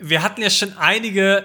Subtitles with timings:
[0.00, 1.44] wir hatten ja schon einige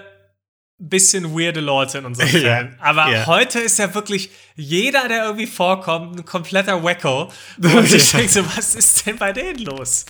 [0.78, 2.44] bisschen weirde Leute in unserem Film.
[2.46, 3.26] Ja, Aber ja.
[3.26, 7.32] heute ist ja wirklich jeder, der irgendwie vorkommt, ein kompletter Wacko.
[7.62, 10.04] Und ich denke so, was ist denn bei denen los?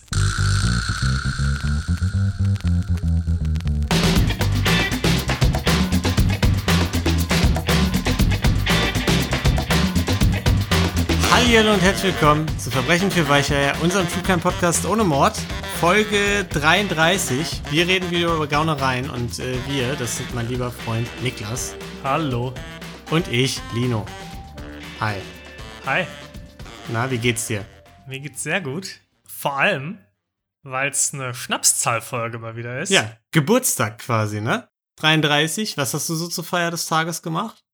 [11.49, 15.39] Hallo und herzlich willkommen zu Verbrechen für Weicheier, unserem True Crime Podcast ohne Mord,
[15.81, 17.63] Folge 33.
[17.71, 22.53] Wir reden wieder über Gaunereien und äh, wir, das sind mein lieber Freund Niklas Hallo.
[23.11, 24.05] und ich, Lino.
[25.01, 25.15] Hi.
[25.87, 26.07] Hi.
[26.89, 27.65] Na, wie geht's dir?
[28.09, 29.01] Mir geht's sehr gut.
[29.25, 29.99] Vor allem,
[30.63, 32.91] weil es eine Schnapszahlfolge mal wieder ist.
[32.91, 34.69] Ja, Geburtstag quasi, ne?
[34.97, 35.77] 33.
[35.79, 37.65] Was hast du so zur Feier des Tages gemacht?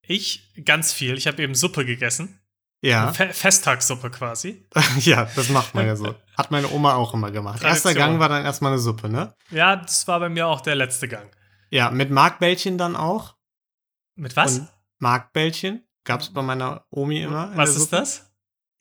[0.00, 1.16] Ich ganz viel.
[1.18, 2.40] Ich habe eben Suppe gegessen.
[2.80, 4.64] Ja, Fe Festtagssuppe quasi.
[5.00, 6.14] ja, das macht man ja so.
[6.36, 7.62] Hat meine Oma auch immer gemacht.
[7.62, 8.10] Erster Tradition.
[8.10, 9.34] Gang war dann erstmal eine Suppe, ne?
[9.50, 11.28] Ja, das war bei mir auch der letzte Gang.
[11.70, 13.34] Ja, mit Markbällchen dann auch.
[14.14, 14.58] Mit was?
[14.60, 14.68] Und
[15.00, 17.50] Markbällchen gab's bei meiner Omi immer.
[17.56, 17.96] was ist Suppe.
[17.96, 18.30] das?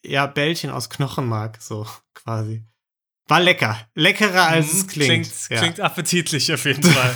[0.06, 2.64] Ja, Bällchen aus Knochenmark, so quasi.
[3.28, 3.78] War lecker.
[3.96, 5.10] Leckerer als Mhm, es klingt.
[5.10, 7.16] Klingt, ja, klingt appetitlich auf jeden Fall.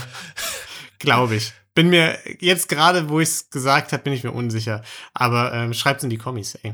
[1.00, 1.54] glaube ich.
[1.74, 4.82] Bin mir jetzt gerade, wo ich es gesagt habe, bin ich mir unsicher.
[5.14, 6.74] Aber ähm, schreibt's in die Kommis, ey.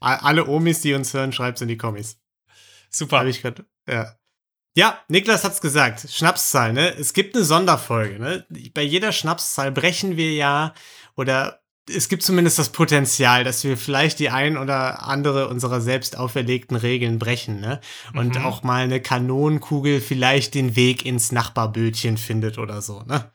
[0.00, 2.18] Alle Omis, die uns hören, schreibt's in die Kommis.
[2.90, 3.18] Super.
[3.20, 3.64] Habe ich gerade.
[3.88, 4.14] Ja.
[4.76, 6.06] Ja, Niklas hat's gesagt.
[6.10, 6.94] Schnapszahl, ne?
[6.96, 8.46] Es gibt eine Sonderfolge, ne?
[8.74, 10.72] Bei jeder Schnapszahl brechen wir ja
[11.16, 16.16] oder es gibt zumindest das Potenzial, dass wir vielleicht die ein oder andere unserer selbst
[16.18, 17.80] auferlegten Regeln brechen, ne?
[18.14, 18.44] Und Mhm.
[18.44, 23.32] auch mal eine Kanonenkugel vielleicht den Weg ins Nachbarbötchen findet oder so, ne?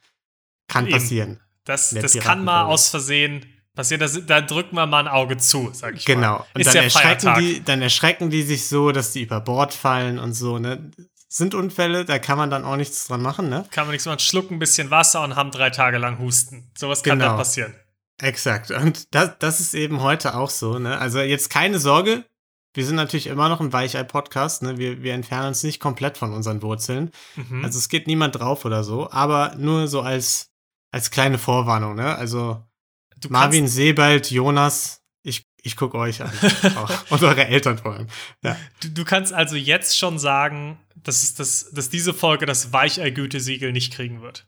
[0.73, 0.93] Kann Eben.
[0.93, 1.39] passieren.
[1.65, 4.01] Das, das kann mal aus Versehen passieren.
[4.01, 6.15] Da, da drücken wir mal ein Auge zu, sag ich mal.
[6.15, 6.45] Genau.
[6.53, 7.39] Und dann ja erschrecken, Feiertag.
[7.39, 10.91] die, dann erschrecken die sich so, dass die über Bord fallen und so, ne?
[11.29, 13.65] Sind Unfälle, da kann man dann auch nichts dran machen, ne?
[13.71, 14.19] Kann man nichts machen.
[14.19, 16.69] Schlucken ein bisschen Wasser und haben drei Tage lang Husten.
[16.77, 17.29] Sowas kann Genau.
[17.31, 17.73] dann passieren.
[18.21, 18.69] Exakt.
[18.69, 20.97] Und das, das ist eben heute auch so, ne?
[20.99, 22.25] Also jetzt keine Sorge.
[22.75, 24.77] Wir sind natürlich immer noch ein Weichei-Podcast, ne?
[24.77, 27.09] Wir, wir entfernen uns nicht komplett von unseren Wurzeln.
[27.35, 27.63] Mhm.
[27.65, 30.51] Also es geht niemand drauf oder so, aber nur so als,
[30.93, 32.15] als kleine Vorwarnung, ne?
[32.15, 32.63] Also
[33.19, 36.31] du Marvin, Sebald, Jonas, ich, ich guck euch an.
[36.75, 37.11] Auch.
[37.11, 38.07] Und eure Eltern vor allem.
[38.43, 38.55] Ja.
[38.79, 43.71] Du, du kannst also jetzt schon sagen, dass, es das, dass diese Folge das Weichei-Gütesiegel
[43.71, 44.45] nicht kriegen wird.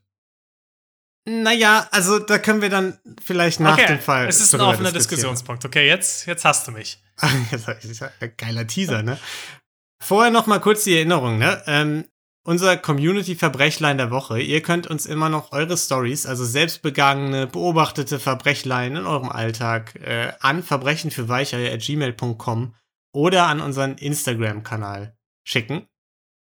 [1.28, 4.28] Naja, also da können wir dann vielleicht nach okay, dem Fall.
[4.28, 4.91] es ist ein offener.
[4.91, 5.66] Diskussionspunkt.
[5.66, 7.01] Okay, jetzt, jetzt hast du mich.
[8.38, 9.17] Geiler Teaser, ne?
[10.00, 11.63] Vorher noch mal kurz die Erinnerung, ne?
[11.66, 12.05] Ähm,
[12.45, 14.39] unser Community-Verbrechlein der Woche.
[14.39, 20.31] Ihr könnt uns immer noch eure Stories, also selbstbegangene, beobachtete Verbrechlein in eurem Alltag, äh,
[20.39, 22.75] an verbrechenfürweicheier.gmail.com
[23.13, 25.88] oder an unseren Instagram-Kanal schicken.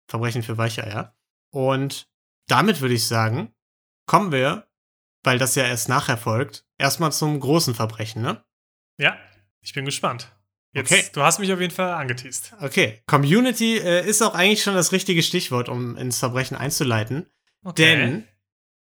[0.10, 1.16] Verbrechen für Weicheier.
[1.52, 2.10] Und
[2.48, 3.54] damit würde ich sagen,
[4.08, 4.68] kommen wir,
[5.24, 8.44] weil das ja erst nachher folgt, erstmal zum großen Verbrechen, ne?
[8.98, 9.16] Ja,
[9.62, 10.32] ich bin gespannt.
[10.74, 11.04] Jetzt, Okay.
[11.14, 12.54] Du hast mich auf jeden Fall angeteased.
[12.60, 17.28] Okay, Community äh, ist auch eigentlich schon das richtige Stichwort, um ins Verbrechen einzuleiten.
[17.64, 17.76] Okay.
[17.96, 18.28] Denn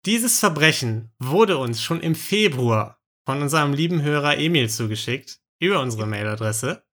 [0.05, 6.05] dieses Verbrechen wurde uns schon im Februar von unserem lieben Hörer Emil zugeschickt, über unsere
[6.07, 6.83] Mailadresse.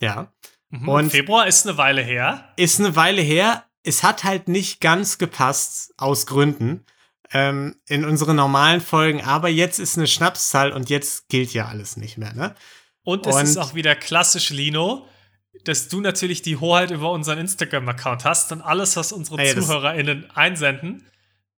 [0.00, 0.32] Ja,
[0.70, 0.88] Mhm.
[0.88, 2.52] und- Februar ist eine Weile her.
[2.56, 3.64] ist eine Weile her.
[3.82, 6.84] Es hat halt nicht ganz gepasst, aus Gründen,
[7.32, 9.22] ähm, in unsere normalen Folgen.
[9.22, 12.54] Aber jetzt ist eine Schnapszahl und jetzt gilt ja alles nicht mehr, ne?
[13.04, 15.06] Und es Und- ist auch wieder klassisch Lino,
[15.64, 20.30] dass du natürlich die Hoheit über unseren Instagram-Account hast und alles, was unsere Ey, ZuhörerInnen
[20.32, 21.06] einsenden,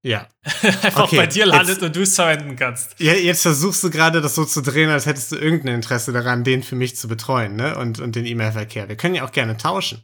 [0.03, 0.29] Ja.
[0.63, 3.01] einfach Okay, bei dir landet jetzt- und du es verwenden kannst.
[3.01, 6.45] Ja, jetzt versuchst du gerade das so zu drehen, als hättest du irgendein Interesse daran,
[6.45, 7.77] den für mich zu betreuen, ne?
[7.79, 8.89] Und, und den E-Mail-Verkehr.
[8.89, 10.03] Wir können ja auch gerne tauschen.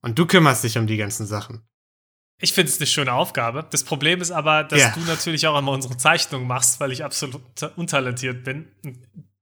[0.00, 1.62] Und du kümmerst dich um die ganzen Sachen.
[2.40, 3.66] Ich finde es eine schöne Aufgabe.
[3.70, 4.90] Das Problem ist aber, dass Ja.
[4.90, 7.40] du natürlich auch immer unsere Zeichnungen machst, weil ich absolut
[7.76, 8.66] untalentiert bin.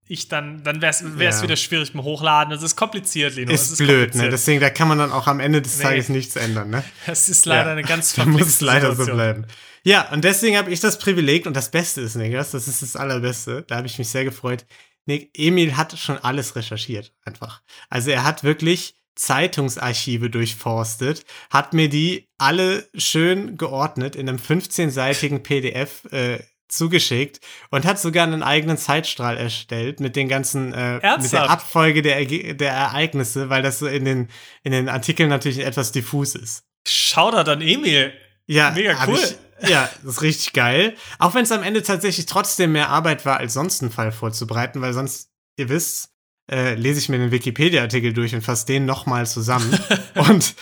[0.09, 1.43] Ich dann, dann wäre es Ja.
[1.43, 2.53] wieder schwierig mit Hochladen.
[2.53, 3.53] Es ist kompliziert, Lino.
[3.53, 4.29] es Ist, blöd, ne?
[4.31, 5.85] Deswegen, da kann man dann auch am Ende des Nee.
[5.85, 6.85] Tages nichts ändern, ne?
[7.07, 7.73] Das ist leider Ja.
[7.73, 9.17] eine ganz Da muss es leider so Situation.
[9.17, 9.47] bleiben.
[9.85, 12.95] Ja, und deswegen habe ich das Privileg, und das Beste ist, Niklas, das ist das
[12.97, 14.65] Allerbeste, da habe ich mich sehr gefreut.
[15.07, 17.63] Nick, Emil hat schon alles recherchiert, einfach.
[17.89, 25.43] Also er hat wirklich Zeitungsarchive durchforstet, hat mir die alle schön geordnet in einem 15-seitigen
[25.43, 26.39] PDF äh,
[26.73, 27.41] zugeschickt
[27.71, 31.51] und hat sogar einen eigenen Zeitstrahl erstellt mit den ganzen, äh, mit der?
[31.51, 34.29] Abfolge der, Erge- der Ereignisse, weil das so in den,
[34.63, 36.65] in den Artikeln natürlich etwas diffus ist.
[36.87, 38.13] Shoutout an Emil.
[38.47, 39.19] Ja, Mega cool.
[39.61, 40.97] Ich, ja, das ist richtig geil.
[41.19, 44.81] Auch wenn es am Ende tatsächlich trotzdem mehr Arbeit war, als sonst einen Fall vorzubereiten,
[44.81, 46.11] weil sonst, ihr wisst,
[46.51, 49.79] äh, lese ich mir den Wikipedia-Artikel durch und fasse den nochmal zusammen.
[50.17, 50.55] und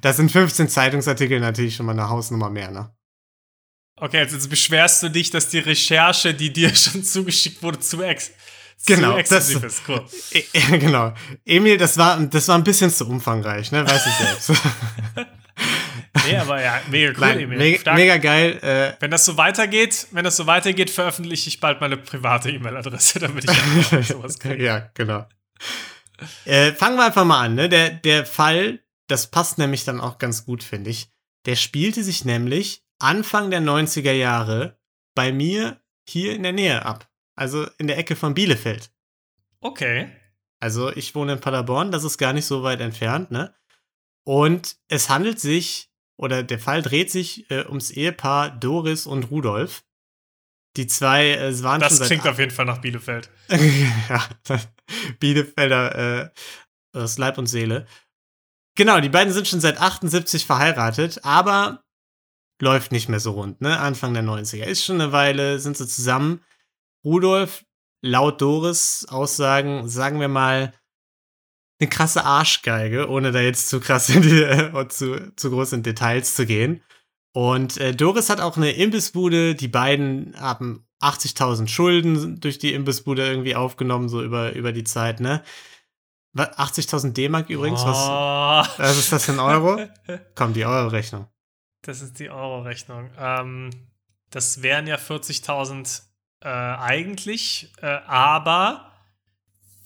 [0.00, 2.94] da sind 15 Zeitungsartikel natürlich schon mal eine Hausnummer mehr, ne?
[3.98, 8.02] Okay, jetzt, jetzt beschwerst du dich, dass die Recherche, die dir schon zugeschickt wurde, zu
[8.02, 8.30] ex
[8.86, 9.82] Genau, zu exzessiv das- ist.
[9.88, 10.04] Cool.
[10.32, 10.44] E-
[10.78, 11.14] genau.
[11.46, 13.86] Emil, das war, das war ein bisschen zu umfangreich, ne?
[13.88, 14.52] Weiß ich selbst.
[16.26, 17.58] Nee, aber ja, mega cool, Nein, Emil.
[17.58, 18.58] mega, mega geil.
[18.62, 23.18] Äh, Wenn das so weitergeht, wenn das so weitergeht, veröffentliche ich bald meine private E-Mail-Adresse,
[23.20, 24.64] damit ich sowas kriege.
[24.64, 25.26] ja, genau.
[26.46, 27.54] Äh, fangen wir einfach mal an.
[27.54, 27.68] Ne?
[27.68, 31.08] Der, der Fall, das passt nämlich dann auch ganz gut, finde ich.
[31.44, 34.78] Der spielte sich nämlich Anfang der 90er Jahre
[35.14, 37.08] bei mir hier in der Nähe ab.
[37.34, 38.90] Also in der Ecke von Bielefeld.
[39.60, 40.10] Okay.
[40.60, 43.54] Also ich wohne in Paderborn, das ist gar nicht so weit entfernt, ne?
[44.24, 49.84] Und es handelt sich, oder der Fall dreht sich äh, ums Ehepaar Doris und Rudolf.
[50.76, 53.30] Die zwei äh, waren Das schon seit klingt auf jeden Fall nach Bielefeld.
[54.08, 54.26] ja,
[55.20, 56.30] Bielefelder äh,
[56.92, 57.86] aus Leib und Seele.
[58.76, 61.85] Genau, die beiden sind schon seit 78 verheiratet, aber
[62.60, 63.78] läuft nicht mehr so rund, ne?
[63.78, 64.64] Anfang der 90er.
[64.64, 66.40] Ist schon eine Weile, sind sie zusammen.
[67.04, 67.64] Rudolf,
[68.02, 70.72] laut Doris Aussagen, sagen wir mal,
[71.78, 75.82] eine krasse Arschgeige, ohne da jetzt zu krass in die, äh, zu, zu groß in
[75.82, 76.82] Details zu gehen.
[77.32, 79.54] Und äh, Doris hat auch eine Imbissbude.
[79.54, 85.20] Die beiden haben 80.000 Schulden durch die Imbissbude irgendwie aufgenommen, so über, über die Zeit,
[85.20, 85.42] ne?
[86.32, 88.82] Wa- 80.000 D-Mark übrigens, was, oh.
[88.82, 89.78] was ist das in Euro?
[90.34, 91.26] Komm, die Euro-Rechnung.
[91.86, 93.10] Das ist die Euro-Rechnung.
[93.16, 93.70] Ähm,
[94.30, 96.02] das wären ja 40.000
[96.42, 98.92] äh, eigentlich, äh, aber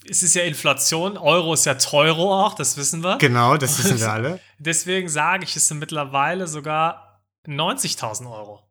[0.08, 1.18] es ist ja Inflation.
[1.18, 3.18] Euro ist ja Teuro auch, das wissen wir.
[3.18, 4.40] Genau, das wissen wir alle.
[4.58, 8.62] Deswegen sage ich, es sind mittlerweile sogar 90.000 Euro.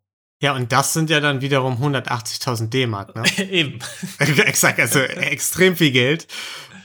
[0.42, 3.24] Ja, und das sind ja dann wiederum 180.000 D-Mark, ne?
[3.52, 3.80] Eben.
[4.18, 6.28] Exakt, also extrem viel Geld.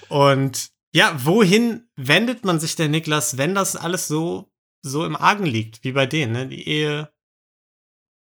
[0.09, 4.53] Und ja, wohin wendet man sich denn, Niklas, wenn das alles so,
[4.87, 6.47] so im Argen liegt, wie bei denen, ne?
[6.47, 7.11] Die Ehe,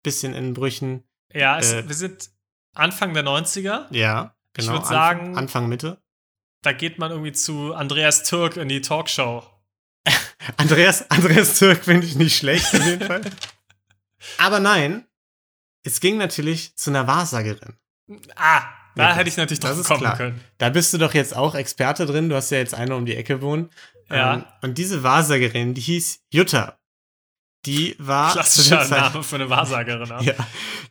[0.03, 1.05] bisschen in Brüchen.
[1.33, 1.89] Ja, es, Äh.
[1.89, 2.31] wir sind
[2.75, 3.87] Anfang der 90er.
[3.91, 4.75] Ja, Ich genau.
[4.75, 6.03] würd Anfang- sagen- Anfang Mitte.
[6.63, 9.43] Da geht man irgendwie zu Andreas Türk in die Talkshow.
[10.57, 13.23] Andreas, Andreas Türk finde ich nicht schlecht, auf jeden Fall.
[14.39, 15.05] Aber nein,
[15.85, 17.75] es ging natürlich zu einer Wahrsagerin.
[18.37, 18.63] Ah,
[18.95, 20.17] da Ja, hätte ich natürlich drauf kommen klar.
[20.17, 20.41] können.
[20.59, 22.29] Da bist du doch jetzt auch Experte drin.
[22.29, 23.71] Du hast ja jetzt eine um die Ecke wohnen.
[24.13, 24.35] Ja.
[24.35, 26.79] Ähm, und diese Wahrsagerin, die hieß Jutta.
[27.65, 30.09] Die war Klassischer Name für eine Wahrsagerin.
[30.09, 30.19] ne?
[30.23, 30.35] Ja,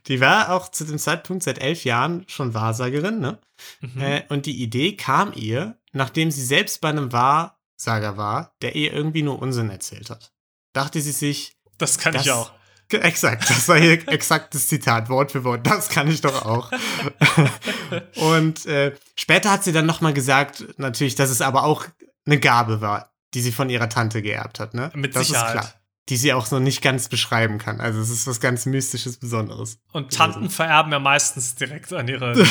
[0.06, 3.38] die war auch zu dem Zeitpunkt seit elf Jahren schon Wahrsagerin, ne?
[3.80, 4.00] Mhm.
[4.00, 8.92] Äh, und die Idee kam ihr, nachdem sie selbst bei einem Wahrsager war, der ihr
[8.92, 10.32] irgendwie nur Unsinn erzählt hat.
[10.72, 12.50] Dachte sie sich, das kann das- ich auch.
[12.90, 15.66] Exakt, das war hier exaktes Zitat, Wort für Wort.
[15.66, 16.70] Das kann ich doch auch.
[18.16, 21.86] und äh, später hat sie dann nochmal gesagt, natürlich, dass es aber auch
[22.26, 24.74] eine Gabe war, die sie von ihrer Tante geerbt hat.
[24.74, 24.90] Ne?
[24.94, 25.54] Mit das Sicherheit.
[25.54, 25.74] ist klar.
[26.08, 27.80] Die sie auch noch nicht ganz beschreiben kann.
[27.80, 29.78] Also es ist was ganz Mystisches, Besonderes.
[29.92, 32.34] Und Tanten vererben ja meistens direkt an ihre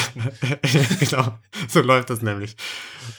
[1.02, 1.38] genau,
[1.68, 2.56] so läuft das nämlich.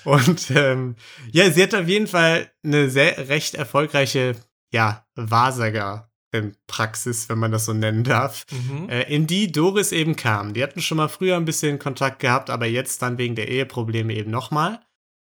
[0.05, 0.97] Und ähm,
[1.33, 4.35] ja, sie hat auf jeden Fall eine sehr recht erfolgreiche,
[4.73, 8.89] ja, Wahrsager-Praxis, wenn man das so nennen darf, Mhm.
[8.89, 10.55] äh, in die Doris eben kam.
[10.55, 14.15] Die hatten schon mal früher ein bisschen Kontakt gehabt, aber jetzt dann wegen der Eheprobleme
[14.15, 14.81] eben nochmal.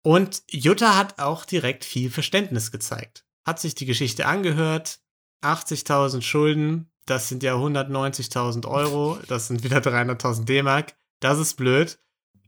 [0.04, 3.26] Und Jutta hat auch direkt viel Verständnis gezeigt.
[3.46, 5.00] Hat sich die Geschichte angehört,
[5.44, 10.96] 80.000 Schulden, das sind ja 190.000 Euro, das sind wieder 300.000 D-Mark.
[11.20, 12.00] Das ist blöd.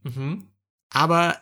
[0.02, 0.48] Mhm.
[0.90, 1.40] Aber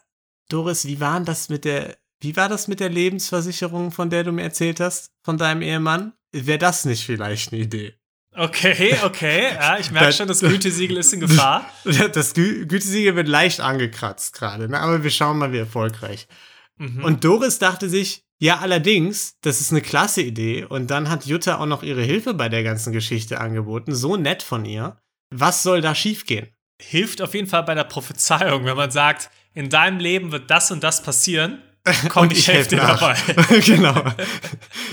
[0.49, 4.33] Doris, wie war das mit der, wie war das mit der Lebensversicherung, von der du
[4.33, 6.15] mir erzählt hast, von deinem Ehemann?
[6.33, 7.98] Wäre das nicht vielleicht eine Idee?
[8.39, 9.55] Okay, okay.
[9.55, 11.71] Ja, ich merke Das- schon, das Gütesiegel ist in Gefahr.
[12.13, 14.79] Das Gü Gütesiegel wird leicht angekratzt gerade, ne?
[14.81, 16.29] aber wir schauen mal, wie erfolgreich.
[16.77, 17.03] Mhm.
[17.05, 20.65] Und Doris dachte sich, ja, allerdings, das ist eine klasse Idee.
[20.65, 23.95] Und dann hat Jutta auch noch ihre Hilfe bei der ganzen Geschichte angeboten.
[23.95, 24.97] So nett von ihr.
[25.35, 26.49] Was soll da schiefgehen?
[26.81, 30.71] hilft auf jeden Fall bei der Prophezeiung, wenn man sagt, in deinem Leben wird das
[30.71, 31.61] und das passieren.
[32.09, 33.17] Komm, Und ich helfe dir dabei.
[33.65, 34.03] genau.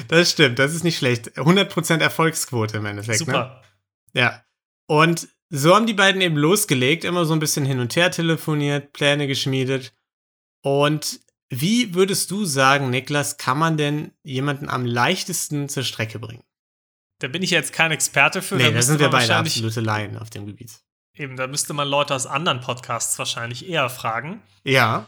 [0.08, 1.38] Das stimmt, das ist nicht schlecht.
[1.38, 3.20] 100% Erfolgsquote im Endeffekt.
[3.22, 3.25] Ne?
[3.25, 3.63] Super.
[4.13, 4.44] Ja.
[4.88, 8.94] Und so haben die beiden eben losgelegt, immer so ein bisschen hin und her telefoniert,
[8.94, 9.94] Pläne geschmiedet.
[10.62, 16.44] Und wie würdest du sagen, Niklas, kann man denn jemanden am leichtesten zur Strecke bringen?
[17.20, 18.56] Da bin ich jetzt kein Experte für.
[18.56, 20.72] Nee, da müsste sind wir beide absolute Laien auf dem Gebiet.
[21.13, 24.42] Eben, da müsste man Leute aus anderen Podcasts wahrscheinlich eher fragen.
[24.63, 25.08] Ja,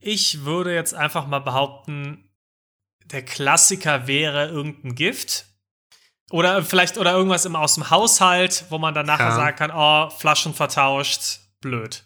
[0.00, 2.30] Ich würde jetzt einfach mal behaupten,
[3.04, 5.46] der Klassiker wäre irgendein Gift.
[6.30, 9.34] Oder vielleicht oder irgendwas im, aus dem Haushalt, wo man dann nachher Ja.
[9.34, 12.04] sagen kann, oh, Flaschen vertauscht, blöd.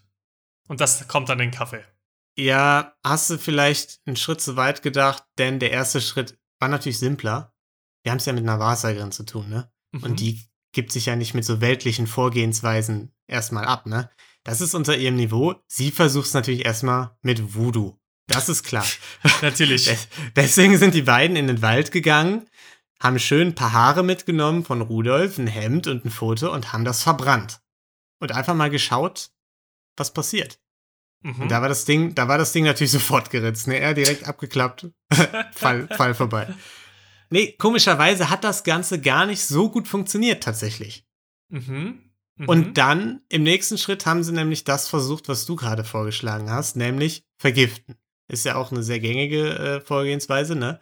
[0.67, 1.85] Und das kommt dann in den Kaffee.
[2.37, 6.99] Ja, hast du vielleicht einen Schritt zu weit gedacht, denn der erste Schritt war natürlich
[6.99, 7.55] simpler.
[8.03, 9.71] Wir haben es ja mit einer Wahrsagerin zu tun, ne?
[9.93, 10.03] Mhm.
[10.03, 14.11] Und die gibt sich ja nicht mit so weltlichen Vorgehensweisen erstmal ab, ne?
[14.45, 15.55] Das ist unter ihrem Niveau.
[15.67, 17.97] Sie versucht es natürlich erstmal mit Voodoo.
[18.27, 18.87] Das ist klar.
[19.43, 19.85] Natürlich.
[19.87, 22.49] Des- Deswegen sind die beiden in den Wald gegangen,
[23.03, 26.85] haben schön ein paar Haare mitgenommen von Rudolf, ein Hemd und ein Foto und haben
[26.87, 27.61] das verbrannt.
[28.21, 29.31] Und einfach mal geschaut,
[29.97, 30.59] was passiert.
[31.23, 31.43] Mhm.
[31.43, 33.67] Und da war das Ding, da war das Ding natürlich sofort geritzt.
[33.67, 33.79] Ne?
[33.79, 34.89] Er direkt abgeklappt.
[35.53, 36.53] Fall, Fall vorbei.
[37.31, 41.05] Nee, komischerweise hat das Ganze gar nicht so gut funktioniert tatsächlich.
[41.51, 42.11] Mhm.
[42.37, 42.49] Mhm.
[42.49, 46.77] Und dann im nächsten Schritt haben sie nämlich das versucht, was du gerade vorgeschlagen hast,
[46.77, 47.97] nämlich vergiften.
[48.29, 50.81] Ist ja auch eine sehr gängige äh, Vorgehensweise, ne?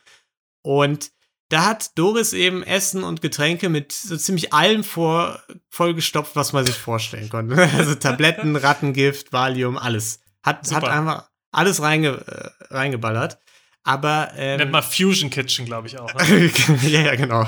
[0.62, 1.10] Und
[1.48, 6.64] da hat Doris eben Essen und Getränke mit so ziemlich allem vor, vollgestopft, was man
[6.64, 7.56] sich vorstellen konnte.
[7.76, 10.20] Also Tabletten, Rattengift, Valium, alles.
[10.42, 13.38] Hat, hat einfach alles reinge, äh, reingeballert.
[13.84, 16.14] Aber ähm, Nennt man Fusion Kitchen, glaube ich auch.
[16.14, 16.50] Ne?
[16.84, 17.46] ja, ja, genau.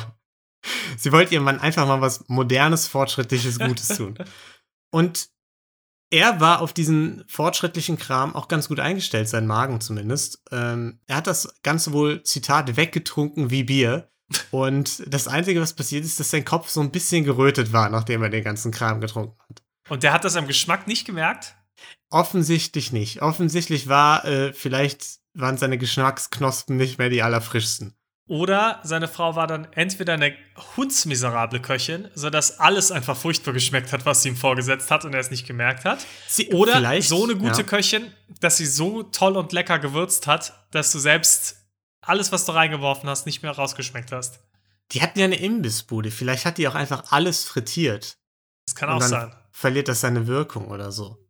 [0.97, 4.17] Sie wollte ihrem Mann einfach mal was Modernes, Fortschrittliches, Gutes tun.
[4.91, 5.29] Und
[6.11, 10.43] er war auf diesen fortschrittlichen Kram auch ganz gut eingestellt, sein Magen zumindest.
[10.53, 14.11] Ähm, er hat das Ganze wohl, Zitat, weggetrunken wie Bier.
[14.51, 18.23] Und das Einzige, was passiert ist, dass sein Kopf so ein bisschen gerötet war, nachdem
[18.23, 19.63] er den ganzen Kram getrunken hat.
[19.89, 21.57] Und der hat das am Geschmack nicht gemerkt?
[22.11, 23.23] Offensichtlich nicht.
[23.23, 27.95] Offensichtlich war, äh, vielleicht waren seine Geschmacksknospen nicht mehr die allerfrischsten.
[28.27, 30.35] Oder seine Frau war dann entweder eine
[30.77, 35.21] hundsmiserable Köchin, sodass alles einfach furchtbar geschmeckt hat, was sie ihm vorgesetzt hat und er
[35.21, 36.07] es nicht gemerkt hat.
[36.27, 37.63] Sie, Oder so eine gute ja.
[37.65, 41.57] Köchin, dass sie so toll und lecker gewürzt hat, dass du selbst
[42.01, 44.41] alles, was du reingeworfen hast, nicht mehr rausgeschmeckt hast.
[44.93, 46.11] Die hatten ja eine Imbissbude.
[46.11, 48.17] Vielleicht hat die auch einfach alles frittiert.
[48.67, 49.35] Das kann Und auch dann sein.
[49.51, 51.24] verliert das seine Wirkung oder so.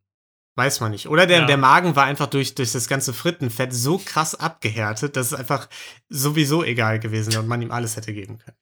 [0.56, 1.08] Weiß man nicht.
[1.08, 1.46] Oder der, Ja.
[1.46, 5.68] der Magen war einfach durch, durch das ganze Frittenfett so krass abgehärtet, dass es einfach
[6.08, 8.56] sowieso egal gewesen wäre und man ihm alles hätte geben können.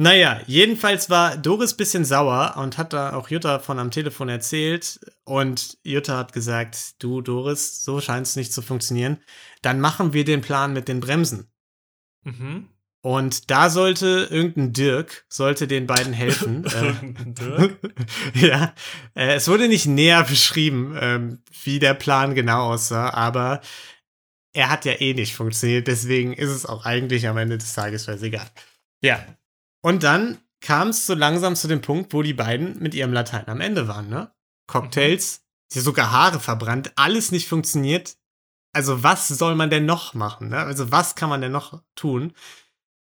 [0.00, 5.00] Naja, jedenfalls war Doris bisschen sauer und hat da auch Jutta von am Telefon erzählt.
[5.24, 9.18] Und Jutta hat gesagt, du Doris, so scheint es nicht zu funktionieren.
[9.62, 11.50] Dann machen wir den Plan mit den Bremsen.
[12.22, 12.68] Mhm.
[13.00, 16.64] Und da sollte irgendein Dirk, sollte den beiden helfen.
[16.66, 17.78] äh, Irgendein Dirk.
[18.34, 18.74] ja,
[19.14, 23.60] äh, es wurde nicht näher beschrieben, ähm, wie der Plan genau aussah, aber
[24.52, 28.08] er hat ja eh nicht funktioniert, deswegen ist es auch eigentlich am Ende des Tages
[28.08, 28.46] egal.
[29.00, 29.24] Ja.
[29.82, 33.46] Und dann kam es so langsam zu dem Punkt, wo die beiden mit ihrem Latein
[33.46, 34.32] am Ende waren, ne?
[34.66, 38.16] Cocktails, sie sogar Haare verbrannt, alles nicht funktioniert.
[38.72, 40.58] Also was soll man denn noch machen, ne?
[40.58, 42.32] Also was kann man denn noch tun?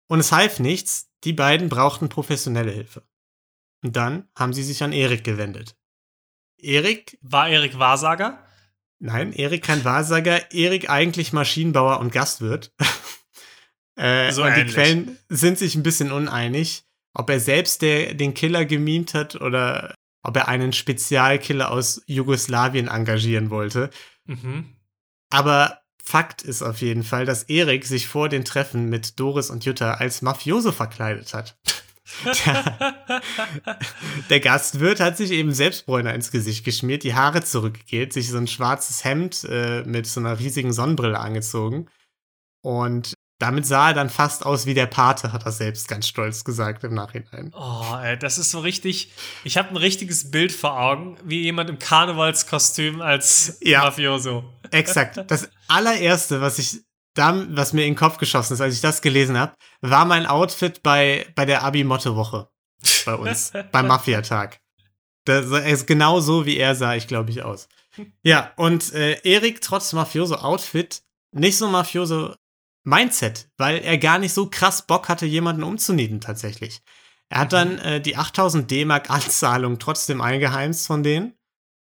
[0.07, 3.03] Und es half nichts, die beiden brauchten professionelle Hilfe.
[3.83, 5.75] Und dann haben sie sich an Erik gewendet.
[6.57, 8.39] Erik, War Erik Wahrsager?
[9.00, 12.74] nein, Erik kein Wahrsager, Erik eigentlich Maschinenbauer und Gastwirt.
[13.98, 14.65] äh, So und die.
[14.65, 19.93] Quellen sind sich ein bisschen uneinig, ob er selbst der, den Killer gemimt hat oder
[20.24, 23.89] ob er einen Spezialkiller aus Jugoslawien engagieren wollte.
[24.25, 24.77] Mhm.
[25.29, 29.63] Aber Fakt ist auf jeden Fall, dass Erik sich vor den Treffen mit Doris und
[29.63, 31.57] Jutta als Mafioso verkleidet hat.
[32.25, 32.95] Der,
[34.29, 38.48] der Gastwirt hat sich eben Selbstbräuner ins Gesicht geschmiert, die Haare zurückgegelt, sich so ein
[38.48, 41.88] schwarzes Hemd äh, mit so einer riesigen Sonnenbrille angezogen.
[42.62, 46.43] Und damit sah er dann fast aus wie der Pate, hat er selbst ganz stolz
[46.43, 47.51] gesagt im Nachhinein.
[47.53, 49.11] Oh, ey, das ist so richtig.
[49.43, 53.81] Ich habe ein richtiges Bild vor Augen, wie jemand im Karnevalskostüm als Ja.
[53.81, 54.43] Mafioso.
[54.71, 55.19] Exakt.
[55.27, 56.81] Das allererste, was ich
[57.15, 60.25] da, was mir in den Kopf geschossen ist, als ich das gelesen habe, war mein
[60.25, 62.47] Outfit bei, bei der Abi-Motto-Woche
[63.05, 64.59] bei uns, beim Mafia-Tag.
[65.25, 67.67] Das ist genau so, wie er sah ich, glaube ich, aus.
[68.23, 71.67] Ja, und äh, Erik, trotz Mafioso-Outfit, nicht so
[72.83, 76.81] Mafioso-Mindset, weil er gar nicht so krass Bock hatte, jemanden umzunieten tatsächlich.
[77.29, 81.33] Er hat dann äh, die 8000 D-Mark Anzahlung trotzdem eingeheimst von denen.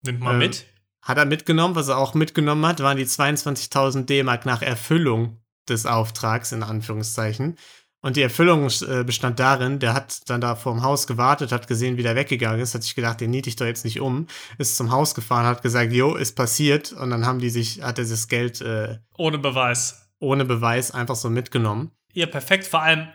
[0.02, 0.66] Nimmt mal Äh, mit.
[1.02, 5.84] Hat er mitgenommen, was er auch mitgenommen hat, waren die 22.000 D-Mark nach Erfüllung des
[5.84, 7.56] Auftrags, in Anführungszeichen.
[8.04, 11.96] Und die Erfüllung äh, bestand darin, der hat dann da vorm Haus gewartet, hat gesehen,
[11.96, 14.26] wie der weggegangen ist, hat sich gedacht, den niete ich doch jetzt nicht um,
[14.58, 16.92] ist zum Haus gefahren, hat gesagt, jo, ist passiert.
[16.92, 20.11] Und dann haben die sich, hat er das Geld äh, Ohne Beweis.
[20.22, 21.90] Ohne Beweis einfach so mitgenommen.
[22.14, 23.08] Ihr perfekt, vor allem,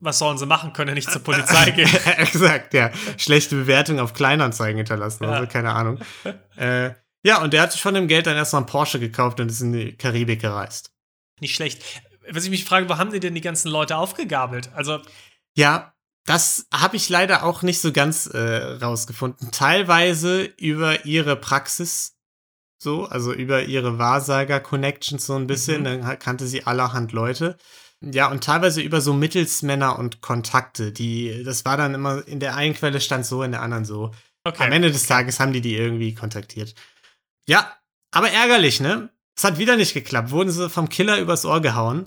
[0.00, 1.88] was sollen sie machen, können ja nicht zur Polizei gehen.
[2.16, 2.90] Exakt, ja.
[3.16, 5.30] Schlechte Bewertung auf Kleinanzeigen hinterlassen, Ja.
[5.30, 5.98] also keine Ahnung.
[6.56, 6.90] äh,
[7.22, 9.60] ja, und der hat sich von dem Geld dann erstmal einen Porsche gekauft und ist
[9.62, 10.92] in die Karibik gereist.
[11.40, 11.82] Nicht schlecht.
[12.30, 14.70] Was ich mich frage, wo haben die denn die ganzen Leute aufgegabelt?
[14.74, 15.00] Also,
[15.56, 15.94] Ja,
[16.26, 18.38] das habe ich leider auch nicht so ganz äh,
[18.82, 19.50] rausgefunden.
[19.52, 22.16] Teilweise über ihre Praxis,
[22.84, 25.80] so, also über ihre Wahrsager-Connections so ein bisschen.
[25.80, 25.84] Mhm.
[25.84, 27.58] Dann kannte sie allerhand Leute.
[28.00, 32.54] Ja, und teilweise über so Mittelsmänner und Kontakte, die, das war dann immer, in der
[32.54, 34.12] einen Quelle stand so, in der anderen so.
[34.44, 34.64] Okay.
[34.64, 36.74] Am Ende des Tages haben die die irgendwie kontaktiert.
[37.48, 37.72] Ja,
[38.12, 39.10] aber ärgerlich, ne?
[39.36, 40.30] Es hat wieder nicht geklappt.
[40.30, 42.04] Wurden sie vom Killer übers Ohr gehauen.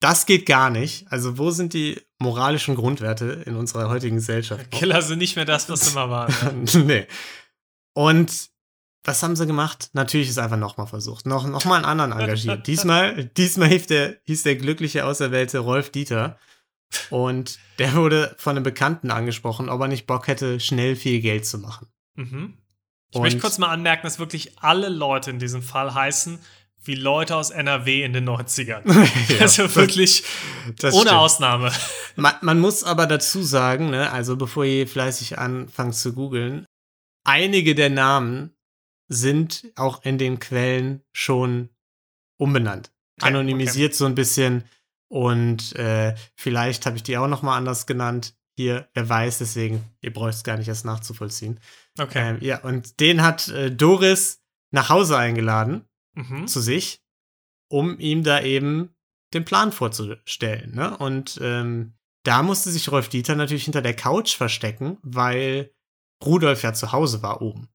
[0.00, 1.06] Das geht gar nicht.
[1.12, 4.70] Also, wo sind die moralischen Grundwerte in unserer heutigen Gesellschaft?
[4.72, 6.64] Killer sind nicht mehr das, was sie immer waren.
[6.64, 6.78] Ne?
[6.84, 7.06] nee.
[7.94, 8.50] Und
[9.04, 9.90] was haben sie gemacht?
[9.94, 11.26] Natürlich ist einfach nochmal versucht.
[11.26, 12.66] Noch, noch mal einen anderen engagiert.
[12.66, 16.38] diesmal, diesmal hieß der, hieß der glückliche Auserwählte Rolf Dieter.
[17.10, 21.46] Und der wurde von einem Bekannten angesprochen, ob er nicht Bock hätte, schnell viel Geld
[21.46, 21.88] zu machen.
[22.16, 22.58] Mhm.
[23.10, 26.38] Ich Und- möchte kurz mal anmerken, dass wirklich alle Leute in diesem Fall heißen
[26.84, 28.82] wie Leute aus NRW in den 90ern.
[29.34, 30.24] Ja, also das- wirklich
[30.80, 31.20] das ohne stimmt.
[31.20, 31.72] Ausnahme.
[32.16, 36.66] Man, man muss aber dazu sagen, ne, also bevor ihr fleißig anfangt zu googeln,
[37.24, 38.54] einige der Namen
[39.12, 41.68] sind auch in den Quellen schon
[42.38, 42.92] umbenannt.
[43.20, 44.64] Okay, Anonymisiert so ein bisschen
[45.08, 48.34] und äh, vielleicht habe ich die auch noch mal anders genannt.
[48.56, 51.60] Hier, wer weiß, deswegen, ihr braucht es gar nicht erst nachzuvollziehen.
[51.98, 52.30] Okay.
[52.30, 56.46] Ähm, ja, und den hat äh, Doris nach Hause eingeladen Mhm.
[56.46, 57.02] zu sich,
[57.70, 58.94] um ihm da eben
[59.32, 60.74] den Plan vorzustellen.
[60.74, 60.94] Ne?
[60.98, 65.72] Und ähm, da musste sich Rolf Dieter natürlich hinter der Couch verstecken, weil
[66.22, 67.68] Rudolf ja zu Hause war oben.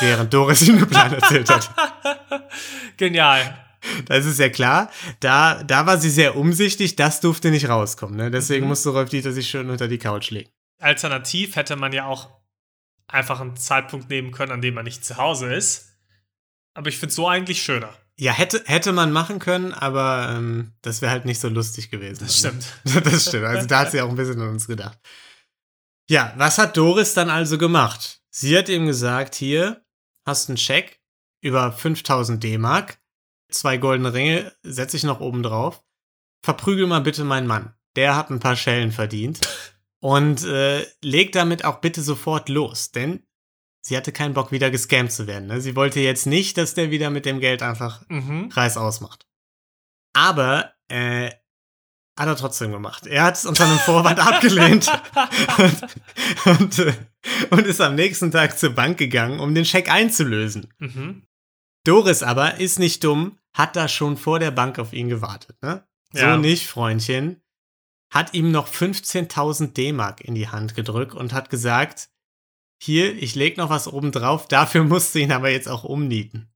[0.00, 1.70] Während Doris ihm den Plan erzählt hat.
[2.96, 3.64] Genial.
[4.06, 4.90] Das ist ja klar.
[5.20, 8.16] Da, da war sie sehr umsichtig, das durfte nicht rauskommen.
[8.16, 8.30] Ne?
[8.30, 8.68] Deswegen Mhm.
[8.70, 10.50] musste Rolf Dieter sich schön unter die Couch legen.
[10.80, 12.28] Alternativ hätte man ja auch
[13.06, 15.94] einfach einen Zeitpunkt nehmen können, an dem man nicht zu Hause ist.
[16.74, 17.92] Aber ich finde so eigentlich schöner.
[18.20, 22.24] Ja, hätte, hätte man machen können, aber ähm, das wäre halt nicht so lustig gewesen.
[22.26, 22.94] Das dann, stimmt.
[22.96, 23.00] Ne?
[23.10, 23.44] Das stimmt.
[23.44, 24.98] Also da hat sie auch ein bisschen an uns gedacht.
[26.10, 28.20] Ja, was hat Doris dann also gemacht?
[28.40, 29.84] Sie hat ihm gesagt, hier
[30.24, 31.00] hast du einen Scheck
[31.40, 33.00] über 5000 D-Mark,
[33.50, 35.82] zwei goldene Ringe, setze ich noch oben drauf.
[36.44, 37.74] Verprügel mal bitte meinen Mann.
[37.96, 39.40] Der hat ein paar Schellen verdient.
[39.98, 43.26] Und äh, leg damit auch bitte sofort los, denn
[43.80, 45.48] sie hatte keinen Bock, wieder gescammt zu werden.
[45.48, 45.60] Ne?
[45.60, 48.50] Sie wollte jetzt nicht, dass der wieder mit dem Geld einfach Mhm.
[48.50, 49.26] Preis ausmacht.
[50.12, 51.32] Aber äh,
[52.18, 53.06] hat er trotzdem gemacht.
[53.06, 54.90] Er hat es unter einem Vorwand abgelehnt
[55.58, 55.82] und,
[56.60, 56.92] und, äh,
[57.50, 60.72] und ist am nächsten Tag zur Bank gegangen, um den Scheck einzulösen.
[60.78, 61.22] mhm.
[61.84, 65.56] Doris aber ist nicht dumm, hat da schon vor der Bank auf ihn gewartet.
[65.62, 65.86] Ne?
[66.12, 66.36] So Ja.
[66.36, 67.40] nicht, Freundchen.
[68.12, 72.10] Hat ihm noch 15.000 D-Mark in die Hand gedrückt und hat gesagt,
[72.82, 76.47] hier, ich leg noch was oben drauf, dafür musst du ihn aber jetzt auch umnieten.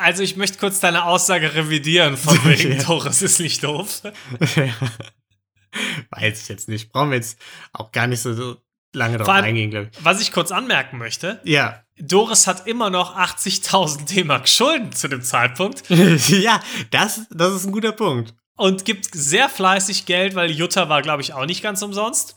[0.00, 2.82] Also ich möchte kurz deine Aussage revidieren, von wegen Ja.
[2.84, 4.02] Doris ist nicht doof.
[6.10, 6.92] Weiß ich jetzt nicht.
[6.92, 7.38] Brauchen wir jetzt
[7.72, 8.56] auch gar nicht so,
[8.94, 11.50] lange drauf Vor allem- eingehen, glaube Was ich kurz anmerken möchte, ich.
[11.52, 11.82] Ja.
[11.98, 15.82] Doris hat immer noch 80.000 D-Mark Schulden zu dem Zeitpunkt
[16.28, 18.34] ja, das, das ist ein guter Punkt.
[18.56, 22.36] und gibt sehr fleißig Geld, weil Jutta war, glaube ich, auch nicht ganz umsonst.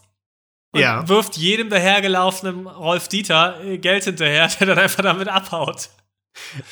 [0.73, 1.07] Und Ja.
[1.07, 5.89] wirft jedem dahergelaufenen Rolf Dieter äh, Geld hinterher, der dann einfach damit abhaut.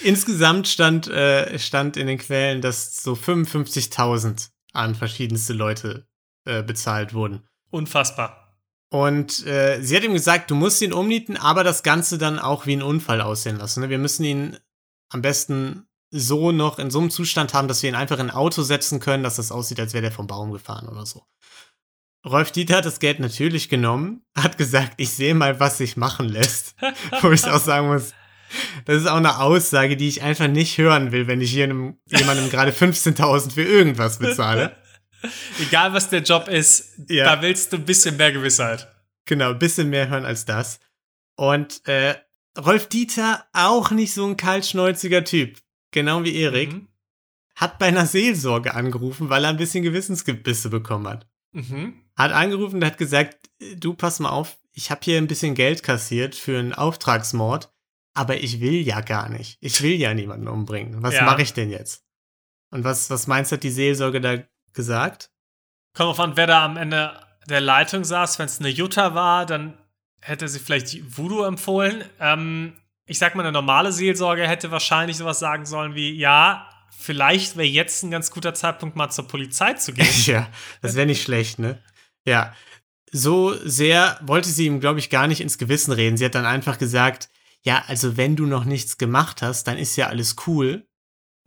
[0.02, 6.08] Insgesamt stand, äh, stand in den Quellen, dass so 55.000 an verschiedenste Leute
[6.46, 7.48] äh, bezahlt wurden.
[7.72, 8.46] Unfassbar.
[8.90, 12.66] Und äh, sie hat ihm gesagt, du musst ihn umnieten, aber das Ganze dann auch
[12.66, 13.82] wie ein Unfall aussehen lassen.
[13.82, 13.90] ne?
[13.90, 14.58] Wir müssen ihn
[15.10, 18.36] am besten so noch in so einem Zustand haben, dass wir ihn einfach in ein
[18.36, 21.24] Auto setzen können, dass das aussieht, als wäre der vom Baum gefahren oder so.
[22.26, 26.28] Rolf Dieter hat das Geld natürlich genommen, hat gesagt, ich sehe mal, was sich machen
[26.28, 26.76] lässt.
[27.22, 28.14] Wo ich auch sagen muss,
[28.86, 31.98] das ist auch eine Aussage, die ich einfach nicht hören will, wenn ich hier einem,
[32.08, 34.76] jemandem gerade 15.000 für irgendwas bezahle.
[35.60, 37.36] Egal, was der Job ist, Ja.
[37.36, 38.88] da willst du ein bisschen mehr Gewissheit.
[39.26, 40.80] Genau, ein bisschen mehr hören als das.
[41.36, 42.16] Und äh,
[42.58, 45.58] Rolf Dieter, auch nicht so ein kaltschnäuziger Typ,
[45.92, 46.88] genau wie Erik, Mhm.
[47.56, 51.28] hat bei einer Seelsorge angerufen, weil er ein bisschen Gewissensgebisse bekommen hat.
[51.54, 51.94] Mhm.
[52.16, 55.84] Hat angerufen und hat gesagt, du pass mal auf, ich habe hier ein bisschen Geld
[55.84, 57.70] kassiert für einen Auftragsmord,
[58.16, 59.58] aber ich will ja gar nicht.
[59.62, 61.04] Ich will ja niemanden umbringen.
[61.04, 61.26] Was Ja.
[61.26, 62.04] mache ich denn jetzt?
[62.72, 64.38] Und was, was meinst du, hat die Seelsorge da
[64.74, 65.30] gesagt?
[65.94, 67.14] Kommt auf an, wer da am Ende
[67.48, 68.40] der Leitung saß.
[68.40, 69.78] Wenn es eine Jutta war, dann
[70.22, 72.04] hätte sie vielleicht Voodoo empfohlen.
[72.20, 72.74] Ähm,
[73.06, 77.68] ich sag mal, eine normale Seelsorge hätte wahrscheinlich sowas sagen sollen wie, ja, vielleicht wäre
[77.68, 80.08] jetzt ein ganz guter Zeitpunkt, mal zur Polizei zu gehen.
[80.26, 80.50] ja,
[80.82, 81.82] das wäre nicht schlecht, ne?
[82.26, 82.54] Ja.
[83.12, 86.18] So sehr wollte sie ihm, glaube ich, gar nicht ins Gewissen reden.
[86.18, 87.30] Sie hat dann einfach gesagt,
[87.66, 90.88] ja, also wenn du noch nichts gemacht hast, dann ist ja alles cool.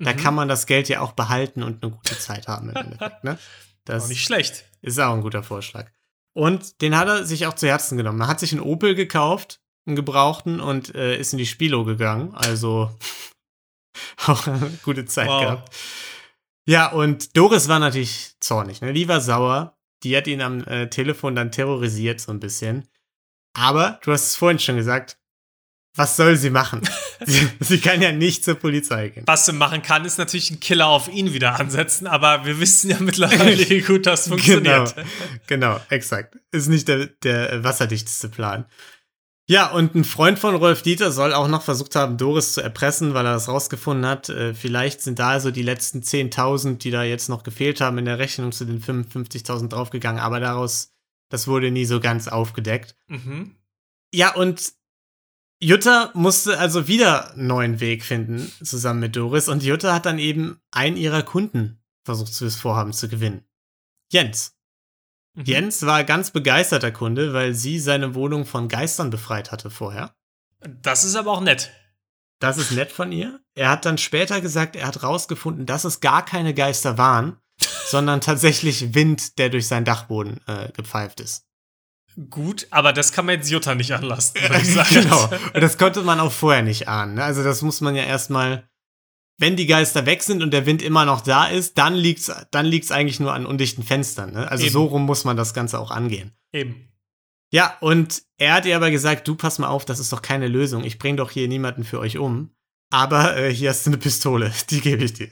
[0.00, 0.16] Da Mhm.
[0.18, 3.38] kann man das Geld ja auch behalten und eine gute Zeit haben im Endeffekt, ne?
[3.84, 4.64] Das Auch nicht schlecht.
[4.82, 5.90] ist auch ein guter Vorschlag.
[6.34, 8.20] Und den hat er sich auch zu Herzen genommen.
[8.20, 12.34] Er hat sich einen Opel gekauft, einen gebrauchten, und äh, ist in die Spilo gegangen.
[12.34, 12.94] Also
[14.26, 15.40] auch eine gute Zeit Wow.
[15.42, 15.76] gehabt.
[16.66, 18.92] Ja, und Doris war natürlich zornig, ne?
[18.92, 19.74] Die war sauer.
[20.04, 22.86] Die hat ihn am äh, Telefon dann terrorisiert so ein bisschen.
[23.56, 25.17] Aber du hast es vorhin schon gesagt,
[25.98, 26.80] was soll sie machen?
[27.26, 29.24] sie, sie kann ja nicht zur Polizei gehen.
[29.26, 32.90] Was sie machen kann, ist natürlich einen Killer auf ihn wieder ansetzen, aber wir wissen
[32.90, 34.94] ja mittlerweile, wie gut das funktioniert.
[34.94, 35.08] Genau,
[35.46, 36.38] genau, exakt.
[36.52, 38.66] Ist nicht der, der wasserdichteste Plan.
[39.50, 43.14] Ja, und ein Freund von Rolf Dieter soll auch noch versucht haben, Doris zu erpressen,
[43.14, 44.28] weil er das rausgefunden hat.
[44.28, 48.04] Äh, vielleicht sind da also die letzten 10.000, die da jetzt noch gefehlt haben, in
[48.04, 50.20] der Rechnung zu den 55.000 draufgegangen.
[50.20, 50.92] Aber daraus,
[51.30, 52.94] das wurde nie so ganz aufgedeckt.
[53.08, 53.56] Mhm.
[54.12, 54.74] Ja, und
[55.60, 59.48] Jutta musste also wieder einen neuen Weg finden, zusammen mit Doris.
[59.48, 63.44] Und Jutta hat dann eben einen ihrer Kunden versucht, fürs Vorhaben zu gewinnen.
[64.10, 64.56] Jens.
[65.34, 65.44] Mhm.
[65.44, 70.14] Jens war ganz begeisterter Kunde, weil sie seine Wohnung von Geistern befreit hatte vorher.
[70.60, 71.70] Das ist aber auch nett.
[72.40, 73.40] Das ist nett von ihr.
[73.54, 77.36] Er hat dann später gesagt, er hat rausgefunden, dass es gar keine Geister waren,
[77.86, 81.47] sondern tatsächlich Wind, der durch seinen Dachboden äh, gepfeift ist.
[82.30, 84.88] Gut, aber das kann man jetzt Jutta nicht anlassen, würde ich sagen.
[84.90, 85.30] genau.
[85.54, 87.14] Und das konnte man auch vorher nicht ahnen.
[87.14, 87.22] Ne?
[87.22, 88.68] Also das muss man ja erstmal,
[89.38, 92.66] wenn die Geister weg sind und der Wind immer noch da ist, dann liegt's, dann
[92.66, 94.32] liegt's eigentlich nur an undichten Fenstern.
[94.32, 94.50] Ne?
[94.50, 94.72] Also Eben.
[94.72, 96.32] so rum muss man das Ganze auch angehen.
[96.52, 96.88] Eben.
[97.50, 100.48] Ja, und er hat ihr aber gesagt, du pass mal auf, das ist doch keine
[100.48, 100.82] Lösung.
[100.82, 102.50] Ich bring doch hier niemanden für euch um.
[102.90, 105.28] Aber äh, hier hast du eine Pistole, die gebe ich dir.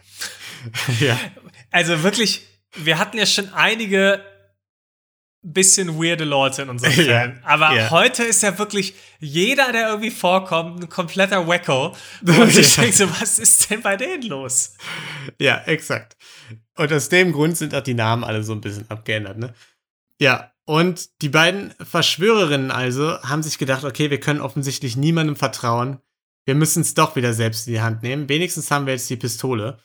[1.01, 1.18] ja.
[1.72, 2.46] Also wirklich,
[2.77, 4.22] wir hatten ja schon einige
[5.52, 7.40] bisschen weirde Leute in unseren Ja, Fällen.
[7.44, 7.90] Aber ja.
[7.90, 11.94] heute ist ja wirklich jeder, der irgendwie vorkommt, ein kompletter Wacko.
[12.26, 12.82] Und ich Ja.
[12.82, 14.74] denke so, was ist denn bei denen los?
[15.40, 16.16] Ja, exakt.
[16.76, 19.54] Und aus dem Grund sind auch die Namen alle so ein bisschen abgeändert, ne?
[20.20, 26.00] Ja, und die beiden Verschwörerinnen also haben sich gedacht, okay, wir können offensichtlich niemandem vertrauen.
[26.44, 28.28] Wir müssen es doch wieder selbst in die Hand nehmen.
[28.28, 29.78] Wenigstens haben wir jetzt die Pistole.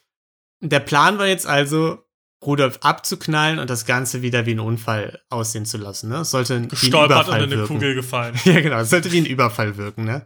[0.61, 2.03] Der Plan war jetzt also,
[2.43, 6.09] Rudolf abzuknallen und das Ganze wieder wie ein Unfall aussehen zu lassen.
[6.09, 6.17] Ne?
[6.17, 7.73] Es sollte wie ein Gestolpert und Überfall in eine wirken.
[7.75, 8.39] Kugel gefallen.
[8.45, 8.79] Ja, genau.
[8.79, 10.05] Es sollte wie ein Überfall wirken.
[10.05, 10.25] Ne?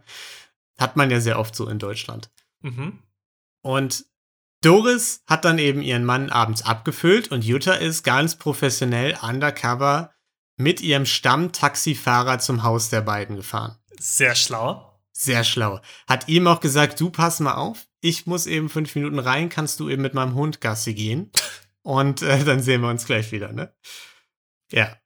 [0.79, 2.29] Hat man ja sehr oft so in Deutschland.
[2.61, 2.99] Mhm.
[3.61, 4.05] Und
[4.61, 10.11] Doris hat dann eben ihren Mann abends abgefüllt und Jutta ist ganz professionell undercover
[10.57, 13.75] mit ihrem Stammtaxifahrer zum Haus der beiden gefahren.
[13.99, 14.99] Sehr schlau.
[15.11, 15.79] Sehr schlau.
[16.07, 19.79] Hat ihm auch gesagt, du pass mal auf, ich muss eben fünf Minuten rein, kannst
[19.79, 21.31] du eben mit meinem Hund Gassi gehen.
[21.85, 23.71] Und äh, dann sehen wir uns gleich wieder, ne?
[24.71, 24.97] Ja.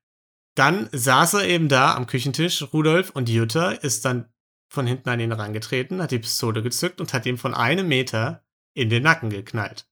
[0.55, 4.31] Dann saß er eben da am Küchentisch, Rudolf, und Jutta ist dann
[4.69, 8.45] von hinten an ihn herangetreten, hat die Pistole gezückt und hat ihm von einem Meter
[8.73, 9.89] in den Nacken geknallt.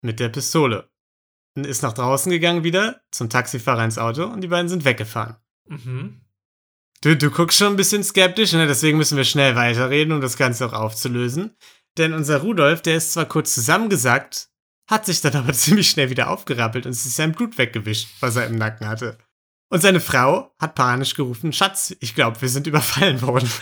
[0.00, 0.90] Mit der Pistole.
[1.56, 5.36] Und ist nach draußen gegangen wieder, zum Taxifahrer ins Auto und die beiden sind weggefahren.
[5.66, 6.22] Mhm.
[7.02, 8.66] Du, du guckst schon ein bisschen skeptisch, ne?
[8.66, 11.54] deswegen müssen wir schnell weiterreden, um das Ganze auch aufzulösen.
[11.98, 14.48] Denn unser Rudolf, der ist zwar kurz zusammengesackt,
[14.86, 18.36] hat sich dann aber ziemlich schnell wieder aufgerappelt und es ist sein Blut weggewischt, was
[18.36, 19.18] er im Nacken hatte.
[19.70, 23.50] Und seine Frau hat panisch gerufen, Schatz, ich glaube, wir sind überfallen worden.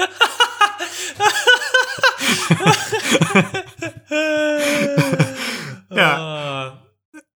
[5.91, 6.83] ja.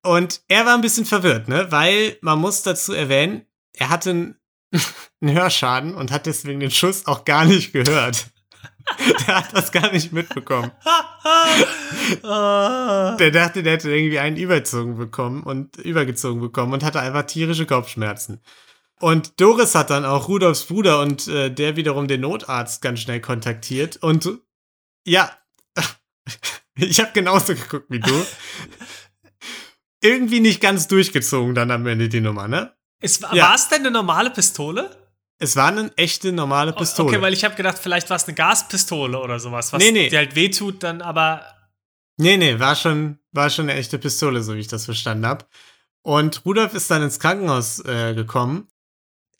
[0.02, 1.70] Und er war ein bisschen verwirrt, ne?
[1.70, 4.36] Weil man muss dazu erwähnen, er hatte einen,
[5.20, 8.26] einen Hörschaden und hat deswegen den Schuss auch gar nicht gehört.
[9.26, 10.70] Der hat das gar nicht mitbekommen.
[12.22, 17.66] Der dachte, der hätte irgendwie einen überzogen bekommen und übergezogen bekommen und hatte einfach tierische
[17.66, 18.40] Kopfschmerzen.
[19.00, 23.20] Und Doris hat dann auch Rudolfs Bruder und äh, der wiederum den Notarzt ganz schnell
[23.20, 23.96] kontaktiert.
[23.98, 24.28] Und
[25.04, 25.30] ja,
[26.76, 28.26] ich habe genauso geguckt wie du.
[30.00, 32.72] Irgendwie nicht ganz durchgezogen dann am Ende die Nummer, ne?
[33.00, 33.54] Es, war Ja.
[33.54, 34.90] es denn eine normale Pistole?
[35.38, 37.08] Es war eine echte normale Pistole.
[37.08, 40.08] Okay, weil ich habe gedacht, vielleicht war es eine Gaspistole oder sowas, was Nee, nee.
[40.08, 41.44] dir halt wehtut, dann aber.
[42.16, 45.44] Nee, nee, war schon, war schon eine echte Pistole, so wie ich das verstanden habe.
[46.02, 48.68] Und Rudolf ist dann ins Krankenhaus äh, gekommen.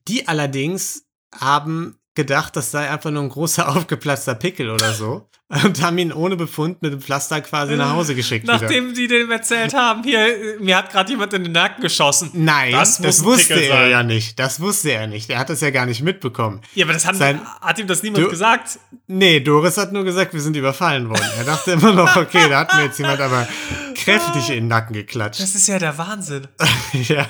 [0.09, 5.29] Die allerdings haben gedacht, das sei einfach nur ein großer aufgeplatzter Pickel oder so.
[5.49, 8.43] Und haben ihn ohne Befund mit dem Pflaster quasi nach Hause geschickt.
[8.43, 8.55] wieder.
[8.61, 12.31] Nachdem die dem erzählt haben, hier, mir hat gerade jemand in den Nacken geschossen.
[12.33, 13.91] Nein, Das das, wusste er sein.
[13.93, 14.41] ja nicht.
[14.41, 15.31] Das wusste er nicht.
[15.31, 16.63] Er hat das ja gar nicht mitbekommen.
[16.75, 18.81] Ja, aber das haben, Sein- hat ihm das niemand Du- gesagt.
[19.07, 21.23] Nee, Doris hat nur gesagt, wir sind überfallen worden.
[21.39, 23.47] Er dachte immer noch, okay, da hat mir jetzt jemand aber
[23.95, 25.41] kräftig in den Nacken geklatscht.
[25.41, 26.49] Das ist ja der Wahnsinn.
[26.93, 27.25] ja.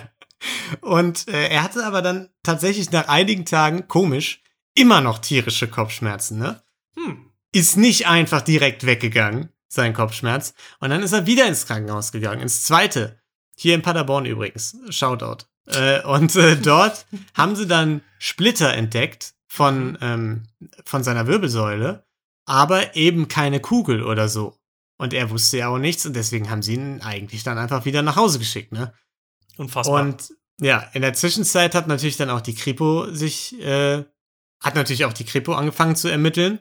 [0.80, 4.40] Und äh, er hatte aber dann tatsächlich nach einigen Tagen, komisch,
[4.76, 6.62] immer noch tierische Kopfschmerzen, ne?
[6.94, 7.32] Hm.
[7.52, 10.54] Ist nicht einfach direkt weggegangen, sein Kopfschmerz.
[10.78, 13.20] Und dann ist er wieder ins Krankenhaus gegangen, ins zweite.
[13.56, 14.76] Hier in Paderborn übrigens.
[14.90, 15.46] Shoutout.
[15.66, 20.44] Äh, und äh, dort haben sie dann Splitter entdeckt von, ähm,
[20.84, 22.06] von seiner Wirbelsäule,
[22.44, 24.58] aber eben keine Kugel oder so.
[24.98, 28.02] Und er wusste ja auch nichts und deswegen haben sie ihn eigentlich dann einfach wieder
[28.02, 28.94] nach Hause geschickt, ne?
[29.56, 30.02] Unfassbar.
[30.02, 34.04] Und ja, in der Zwischenzeit hat natürlich dann auch die Kripo sich, äh,
[34.60, 36.60] hat natürlich auch die Kripo angefangen zu ermitteln,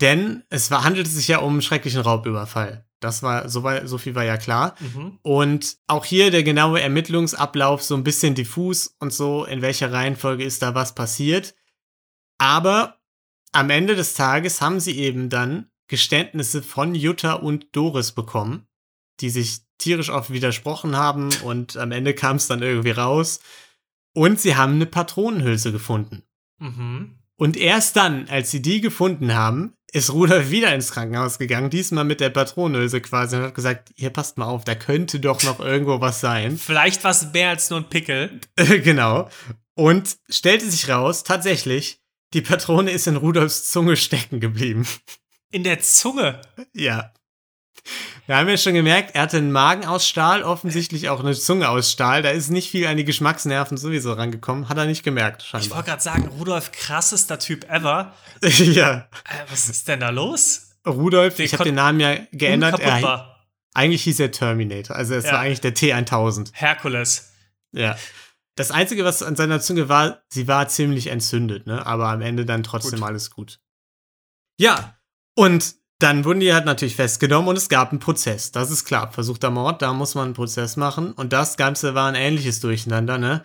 [0.00, 2.86] denn es war, handelte sich ja um einen schrecklichen Raubüberfall.
[3.00, 4.74] Das war, so, war, so viel war ja klar.
[4.80, 5.18] mhm.
[5.22, 10.44] Und auch hier der genaue Ermittlungsablauf so ein bisschen diffus und so, in welcher Reihenfolge
[10.44, 11.54] ist da was passiert.
[12.38, 12.98] Aber
[13.52, 18.68] am Ende des Tages haben sie eben dann Geständnisse von Jutta und Doris bekommen,
[19.20, 23.40] die sich tierisch oft widersprochen haben und am Ende kam es dann irgendwie raus.
[24.12, 26.22] Und sie haben eine Patronenhülse gefunden.
[26.58, 27.19] Mhm.
[27.40, 32.04] Und erst dann, als sie die gefunden haben, ist Rudolf wieder ins Krankenhaus gegangen, diesmal
[32.04, 35.58] mit der Patronenhülse quasi und hat gesagt, hier passt mal auf, da könnte doch noch
[35.58, 36.58] irgendwo was sein.
[36.62, 38.40] Vielleicht war es mehr als nur ein Pickel.
[38.56, 39.30] genau.
[39.74, 42.02] Und stellte sich raus, tatsächlich,
[42.34, 44.86] die Patrone ist in Rudolfs Zunge stecken geblieben.
[45.50, 46.42] In der Zunge.
[46.74, 47.10] ja.
[48.26, 51.68] Wir haben ja schon gemerkt, er hatte einen Magen aus Stahl, offensichtlich auch eine Zunge
[51.68, 52.22] aus Stahl.
[52.22, 54.68] Da ist nicht viel an die Geschmacksnerven sowieso rangekommen.
[54.68, 55.78] Hat er nicht gemerkt, Ich scheinbar.
[55.78, 58.14] wollte gerade sagen, Rudolf, krassester Typ ever.
[58.42, 59.08] ja.
[59.28, 60.76] Äh, was ist denn da los?
[60.86, 62.78] Rudolf, Der ich habe den Namen ja geändert.
[62.80, 63.36] Er,
[63.74, 64.94] eigentlich hieß er Terminator.
[64.96, 65.32] Also es Ja.
[65.32, 66.50] war eigentlich der T1000.
[66.52, 67.32] Herkules.
[67.72, 67.96] Ja.
[68.56, 71.84] Das Einzige, was an seiner Zunge war, sie war ziemlich entzündet, ne?
[71.86, 73.08] Aber am Ende dann trotzdem Gut.
[73.08, 73.60] alles gut.
[74.58, 74.96] Ja.
[75.34, 78.52] Und dann wurden die halt natürlich festgenommen und es gab einen Prozess.
[78.52, 79.12] Das ist klar.
[79.12, 81.12] Versuchter Mord, da muss man einen Prozess machen.
[81.12, 83.42] Und das Ganze war ein ähnliches Durcheinander, ne?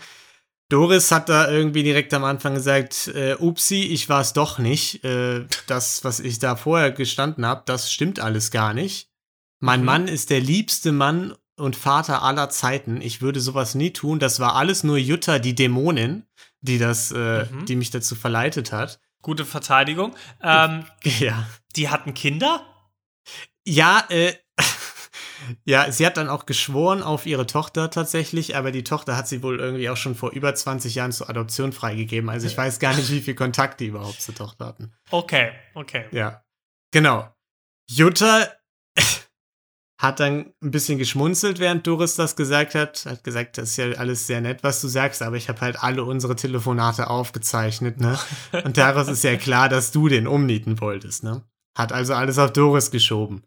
[0.69, 5.03] Doris hat da irgendwie direkt am Anfang gesagt, äh, upsi, ich war es doch nicht.
[5.03, 9.09] Äh, das, was ich da vorher gestanden habe, das stimmt alles gar nicht.
[9.59, 9.85] Mein Mhm.
[9.85, 12.99] Mann ist der liebste Mann und Vater aller Zeiten.
[12.99, 14.17] Ich würde sowas nie tun.
[14.17, 16.23] Das war alles nur Jutta, die Dämonin,
[16.61, 17.65] die das, äh, Mhm.
[17.67, 18.99] die mich dazu verleitet hat.
[19.25, 20.15] Gute Verteidigung.
[20.43, 21.47] Ähm, Ja.
[21.75, 22.63] die hatten Kinder?
[23.65, 24.35] Ja, äh,
[25.65, 29.41] ja, sie hat dann auch geschworen auf ihre Tochter tatsächlich, aber die Tochter hat sie
[29.41, 32.29] wohl irgendwie auch schon vor über 20 Jahren zur Adoption freigegeben.
[32.29, 34.93] Also ich weiß gar nicht, wie viel Kontakt die überhaupt zur Tochter hatten.
[35.09, 36.05] Okay, okay.
[36.11, 36.43] Ja.
[36.91, 37.27] Genau.
[37.89, 38.47] Jutta
[39.97, 43.05] hat dann ein bisschen geschmunzelt, während Doris das gesagt hat.
[43.05, 45.81] Hat gesagt, das ist ja alles sehr nett, was du sagst, aber ich habe halt
[45.81, 48.19] alle unsere Telefonate aufgezeichnet, ne?
[48.65, 51.43] Und daraus ist ja klar, dass du den umnieten wolltest, ne?
[51.77, 53.43] Hat also alles auf Doris geschoben.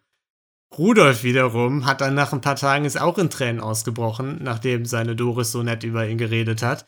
[0.77, 5.17] Rudolf wiederum hat dann nach ein paar Tagen ist auch in Tränen ausgebrochen, nachdem seine
[5.17, 6.87] Doris so nett über ihn geredet hat.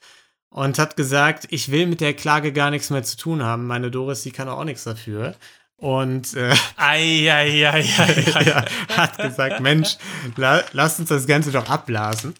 [0.53, 3.66] Und hat gesagt, ich will mit der Klage gar nichts mehr zu tun haben.
[3.66, 5.37] Meine Doris, die kann auch nichts dafür.
[5.81, 7.81] Und äh, Eieieiei.
[8.45, 8.64] ja,
[8.97, 9.97] hat gesagt, Mensch,
[10.37, 12.35] la, lass uns das Ganze doch abblasen.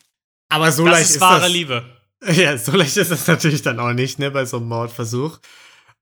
[0.51, 1.53] Aber so Das leicht ist ist wahre das.
[1.53, 1.85] Liebe.
[2.35, 5.39] Ja, so leicht ist das natürlich dann auch nicht, ne, bei so einem Mordversuch.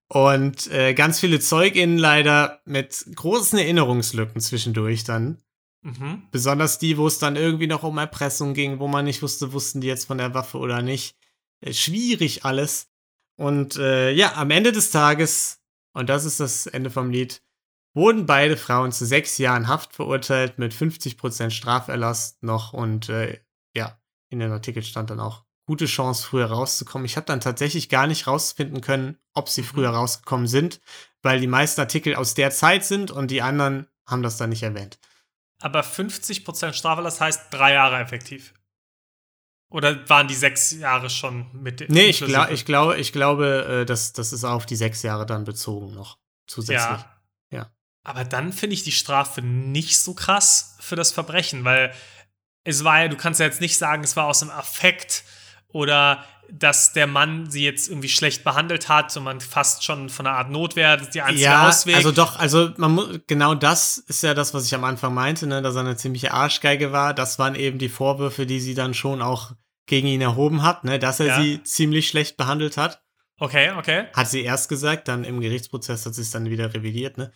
[0.09, 5.39] Und äh, ganz viele ZeugInnen leider mit großen Erinnerungslücken zwischendurch dann.
[5.83, 6.23] Mhm.
[6.33, 9.81] Besonders die, wo es dann irgendwie noch um Erpressung ging, wo man nicht wusste, wussten
[9.81, 11.15] die jetzt von der Waffe oder nicht.
[11.61, 12.89] Äh, schwierig alles.
[13.37, 15.58] Und äh, ja, am Ende des Tages,
[15.99, 17.43] und das ist das Ende vom Lied,
[17.93, 22.73] wurden beide Frauen zu sechs Jahren Haft verurteilt mit 50% Straferlass noch.
[22.73, 23.41] Und äh,
[23.75, 23.99] ja,
[24.31, 27.05] in dem Artikel stand dann auch gute Chance, früher rauszukommen.
[27.05, 30.81] Ich habe dann tatsächlich gar nicht rausfinden können, ob sie früher rausgekommen sind,
[31.23, 34.63] weil die meisten Artikel aus der Zeit sind und die anderen haben das dann nicht
[34.63, 35.01] erwähnt.
[35.61, 38.55] Aber 50% Strafe, das heißt drei Jahre effektiv.
[39.71, 42.27] Oder waren die sechs Jahre schon mit Nee, ich, inklusive?
[42.27, 45.93] gla ich, glaube, ich glaube, äh, das, das ist auf die sechs Jahre dann bezogen
[45.93, 46.19] noch.
[46.47, 46.79] Zusätzlich.
[46.81, 47.21] Ja.
[47.51, 47.71] Ja.
[48.03, 51.93] Aber dann finde ich die Strafe nicht so krass für das Verbrechen, weil
[52.65, 55.25] es war ja, du kannst ja jetzt nicht sagen, es war aus dem Affekt
[55.69, 60.27] oder dass der Mann sie jetzt irgendwie schlecht behandelt hat und man fast schon von
[60.27, 61.97] einer Art Notwehr, die einzige Ja, Ausweg.
[61.97, 65.47] also doch, also man muss, genau das ist ja das, was ich am Anfang meinte,
[65.47, 67.13] ne, dass er eine ziemliche Arschgeige war.
[67.15, 69.53] Das waren eben die Vorwürfe, die sie dann schon auch
[69.87, 71.41] gegen ihn erhoben hat, ne, dass er Ja.
[71.43, 73.03] sie ziemlich schlecht behandelt hat.
[73.39, 74.07] okay, okay.
[74.15, 77.31] Hat sie erst gesagt, dann im Gerichtsprozess hat sie es dann wieder revidiert, ne?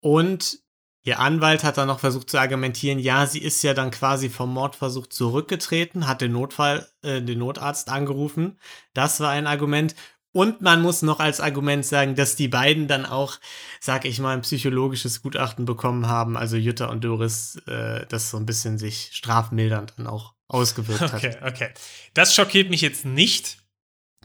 [0.00, 0.58] Und
[1.04, 4.52] ihr Anwalt hat dann noch versucht zu argumentieren, ja, sie ist ja dann quasi vom
[4.52, 8.58] Mordversuch zurückgetreten, hat den Notfall, äh, den Notarzt angerufen.
[8.94, 9.94] Das war ein Argument.
[10.32, 13.38] Und man muss noch als Argument sagen, dass die beiden dann auch,
[13.78, 18.38] sag ich mal, ein psychologisches Gutachten bekommen haben, also Jutta und Doris, äh, das so
[18.38, 21.14] ein bisschen sich strafmildernd dann auch ausgewirkt hat.
[21.14, 21.68] Okay, okay.
[22.14, 23.58] Das schockiert mich jetzt nicht,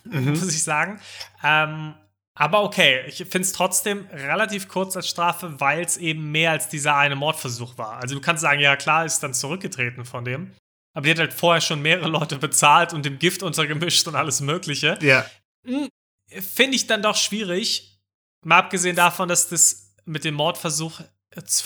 [0.03, 0.29] Mhm.
[0.29, 0.99] muss ich sagen.
[1.43, 1.93] Ähm,
[2.39, 6.69] aber okay, ich finde es trotzdem relativ kurz als Strafe, weil es eben mehr als
[6.69, 7.97] dieser eine Mordversuch war.
[7.97, 10.53] Also du kannst sagen, ja klar, ist dann zurückgetreten von dem.
[10.93, 14.39] Aber die hat halt vorher schon mehrere Leute bezahlt und dem Gift untergemischt und alles
[14.39, 14.97] Mögliche.
[15.01, 15.25] Ja.
[15.67, 15.89] Hm,
[16.29, 17.99] Finde ich dann doch schwierig.
[18.45, 21.01] Mal abgesehen davon, dass das mit dem Mordversuch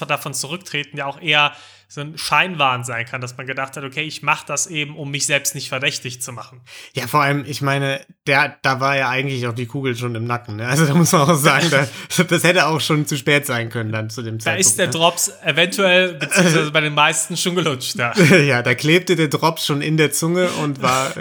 [0.07, 1.55] davon zurücktreten ja auch eher
[1.93, 5.11] so ein Scheinwahn sein kann, dass man gedacht hat, okay, ich mache das eben, um
[5.11, 6.59] mich selbst nicht verdächtig zu machen.
[6.93, 10.25] Ja, vor allem, ich meine, der, da war ja eigentlich auch die Kugel schon im
[10.25, 10.55] Nacken.
[10.55, 10.67] Ne?
[10.67, 11.87] Also da muss man auch sagen, da,
[12.23, 14.57] das hätte auch schon zu spät sein können dann zu dem Zeitpunkt.
[14.57, 14.91] Da ist der ne?
[14.91, 17.95] Drops eventuell, beziehungsweise bei den meisten schon gelutscht.
[17.95, 21.13] Ja, ja da klebte der Drops schon in der Zunge und war.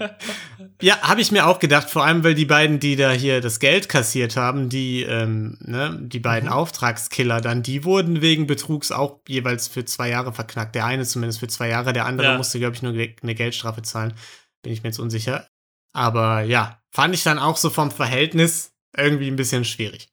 [0.80, 3.60] ja, habe ich mir auch gedacht, vor allem, weil die beiden, die da hier das
[3.60, 6.54] Geld kassiert haben, die, ähm, ne, die beiden mhm.
[6.54, 10.74] Auftragskiller dann, die wurden wegen Betrugs auch jeweils für zwei Jahre verknackt.
[10.74, 12.36] Der eine zumindest für zwei Jahre, der andere ja.
[12.36, 14.14] musste, glaube ich, nur eine Geldstrafe zahlen.
[14.62, 15.46] Bin ich mir jetzt unsicher.
[15.92, 20.08] Aber ja, fand ich dann auch so vom Verhältnis irgendwie ein bisschen schwierig.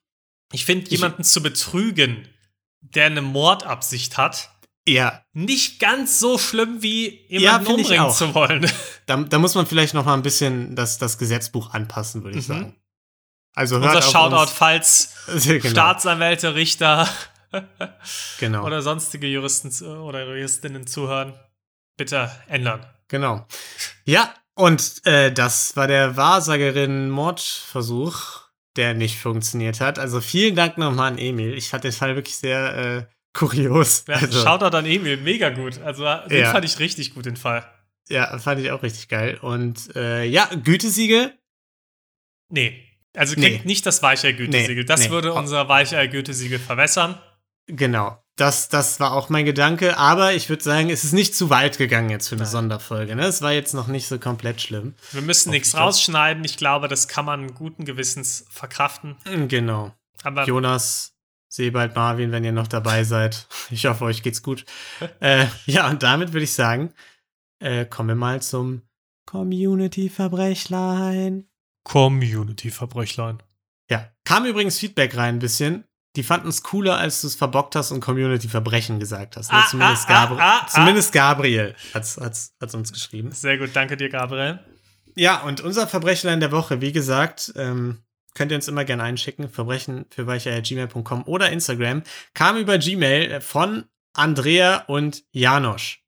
[0.51, 2.27] Ich finde, jemanden zu betrügen,
[2.81, 4.49] der eine Mordabsicht hat,
[4.87, 5.23] ja.
[5.33, 8.69] Nicht ganz so schlimm wie jemanden ja, umbringen zu wollen.
[9.05, 12.47] Da, da, muss man vielleicht noch mal ein bisschen das, das Gesetzbuch anpassen, würde ich
[12.47, 12.53] mhm.
[12.53, 12.75] sagen.
[13.53, 15.69] Also hört Unser Shoutout, falls genau.
[15.69, 17.09] Staatsanwälte, Richter
[18.39, 18.65] genau.
[18.65, 21.33] oder sonstige Juristen oder Juristinnen zuhören,
[21.97, 22.85] bitte ändern.
[23.07, 23.45] Genau.
[24.05, 28.41] Ja, und äh, das war der Wahrsagerin-Mordversuch,
[28.75, 29.97] der nicht funktioniert hat.
[29.99, 31.53] Also vielen Dank nochmal an Emil.
[31.53, 34.05] Ich fand den Fall wirklich sehr äh, kurios.
[34.07, 35.81] Ja, also, Shoutout an Emil, mega gut.
[35.81, 36.51] Also den ja.
[36.51, 37.69] fand ich richtig gut, den Fall.
[38.09, 39.37] Ja, fand ich auch richtig geil.
[39.41, 41.33] Und äh, ja, Gütesiegel?
[42.49, 42.83] Nee.
[43.15, 43.61] Also nee.
[43.63, 44.75] nicht das Weichei-Gütesiegel.
[44.75, 45.11] Nee, das nee.
[45.11, 47.17] würde unser Weichei-Gütesiegel verwässern.
[47.67, 48.17] Genau.
[48.35, 51.77] Das, das war auch mein Gedanke, aber ich würde sagen, es ist nicht zu weit
[51.77, 52.51] gegangen jetzt für eine Nein.
[52.51, 53.15] Sonderfolge.
[53.15, 53.27] Ne?
[53.27, 54.95] Es war jetzt noch nicht so komplett schlimm.
[55.11, 56.43] Wir müssen nichts rausschneiden.
[56.43, 59.17] Ich glaube, das kann man guten Gewissens verkraften.
[59.47, 59.93] Genau.
[60.23, 61.15] Aber Jonas
[61.47, 63.47] Sebald, Marvin, wenn ihr noch dabei seid.
[63.69, 64.65] Ich hoffe, euch geht's gut.
[65.19, 66.91] äh, ja, und damit würde ich sagen,
[67.59, 68.81] äh, kommen wir mal zum
[69.27, 71.47] Community-Verbrechlein.
[71.83, 73.43] Community-Verbrechlein.
[73.89, 75.83] Ja, kam übrigens Feedback rein ein bisschen.
[76.15, 79.51] Die fanden es cooler, als du es verbockt hast und Community-Verbrechen gesagt hast.
[79.51, 79.57] Ne?
[79.57, 83.31] Ah, zumindest, ah, Gabri ah, ah, zumindest Gabriel hat es uns geschrieben.
[83.31, 84.59] Sehr gut, danke dir, Gabriel.
[85.15, 88.03] Ja, und unser Verbrechlein der Woche, wie gesagt, ähm,
[88.35, 93.85] könnt ihr uns immer gerne einschicken, verbrechen für gmail.com oder Instagram, kam über Gmail von
[94.13, 96.03] Andrea und Janosch.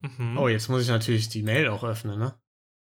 [0.00, 0.38] Mhm.
[0.38, 2.34] Oh, jetzt muss ich natürlich die Mail auch öffnen, ne?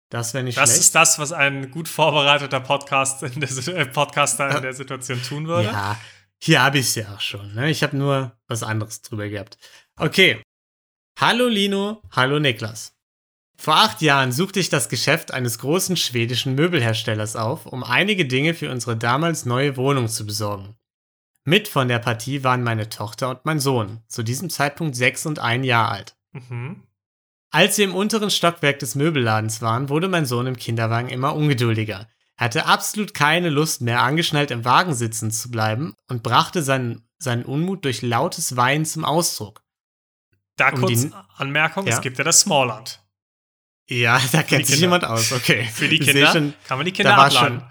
[0.09, 0.79] Das wäre nicht das schlecht.
[0.79, 5.21] Das ist das, was ein gut vorbereiteter Podcast in der, äh, Podcaster in der Situation
[5.21, 5.69] tun würde.
[5.69, 5.99] Ja,
[6.41, 7.53] hier habe ich es ja auch schon.
[7.53, 7.69] Ne?
[7.69, 9.57] Ich habe nur was anderes drüber gehabt.
[9.97, 10.41] Okay.
[11.19, 12.95] Hallo Lino, hallo Niklas.
[13.57, 18.53] Vor acht Jahren suchte ich das Geschäft eines großen schwedischen Möbelherstellers auf, um einige Dinge
[18.53, 20.77] für unsere damals neue Wohnung zu besorgen.
[21.43, 25.39] Mit von der Partie waren meine Tochter und mein Sohn, zu diesem Zeitpunkt sechs und
[25.39, 26.15] ein Jahr alt.
[26.31, 26.83] Mhm.
[27.51, 32.07] Als wir im unteren Stockwerk des Möbelladens waren, wurde mein Sohn im Kinderwagen immer ungeduldiger.
[32.39, 37.43] Hatte absolut keine Lust mehr, angeschnallt im Wagen sitzen zu bleiben und brachte seinen, seinen
[37.43, 39.61] Unmut durch lautes Weinen zum Ausdruck.
[40.55, 41.93] Da um kurz die, Anmerkung, ja?
[41.93, 43.03] es gibt ja das Smallland.
[43.89, 45.65] Ja, da kennt sich jemand aus, okay.
[45.65, 47.59] Für die Kinder schon, kann man die Kinder abladen.
[47.59, 47.69] Schon,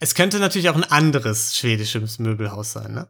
[0.00, 3.08] es könnte natürlich auch ein anderes schwedisches Möbelhaus sein, ne?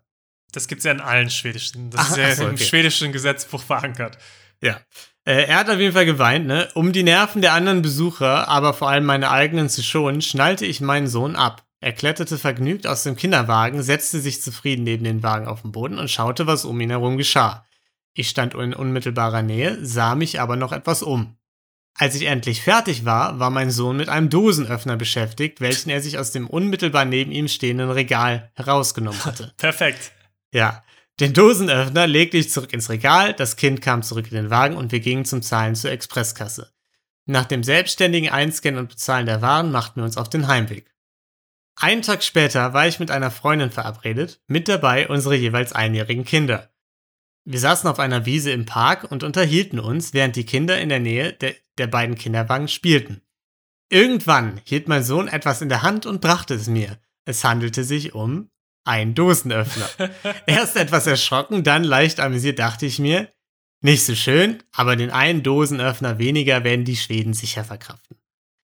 [0.50, 1.90] Das gibt es ja in allen schwedischen.
[1.90, 2.50] Das Ach, ist ja so, okay.
[2.50, 4.18] im schwedischen Gesetzbuch verankert.
[4.60, 4.80] Ja.
[5.26, 6.68] Äh, er hat auf jeden Fall geweint, ne?
[6.74, 10.80] Um die Nerven der anderen Besucher, aber vor allem meine eigenen zu schonen, schnallte ich
[10.80, 11.64] meinen Sohn ab.
[11.80, 15.98] Er kletterte vergnügt aus dem Kinderwagen, setzte sich zufrieden neben den Wagen auf den Boden
[15.98, 17.66] und schaute, was um ihn herum geschah.
[18.14, 21.36] Ich stand in unmittelbarer Nähe, sah mich aber noch etwas um.
[21.98, 26.18] Als ich endlich fertig war, war mein Sohn mit einem Dosenöffner beschäftigt, welchen er sich
[26.18, 29.52] aus dem unmittelbar neben ihm stehenden Regal herausgenommen hatte.
[29.56, 30.12] Perfekt.
[30.52, 30.82] Ja.
[31.18, 34.92] Den Dosenöffner legte ich zurück ins Regal, das Kind kam zurück in den Wagen und
[34.92, 36.72] wir gingen zum Zahlen zur Expresskasse.
[37.24, 40.94] Nach dem selbstständigen Einscannen und Bezahlen der Waren machten wir uns auf den Heimweg.
[41.74, 46.70] Einen Tag später war ich mit einer Freundin verabredet, mit dabei unsere jeweils einjährigen Kinder.
[47.44, 51.00] Wir saßen auf einer Wiese im Park und unterhielten uns, während die Kinder in der
[51.00, 53.22] Nähe der, der beiden Kinderwagen spielten.
[53.88, 56.98] Irgendwann hielt mein Sohn etwas in der Hand und brachte es mir.
[57.24, 58.50] Es handelte sich um
[58.86, 59.88] einen Dosenöffner.
[60.46, 63.28] Erst etwas erschrocken, dann leicht amüsiert dachte ich mir,
[63.82, 68.16] nicht so schön, aber den einen Dosenöffner weniger werden die Schweden sicher verkraften.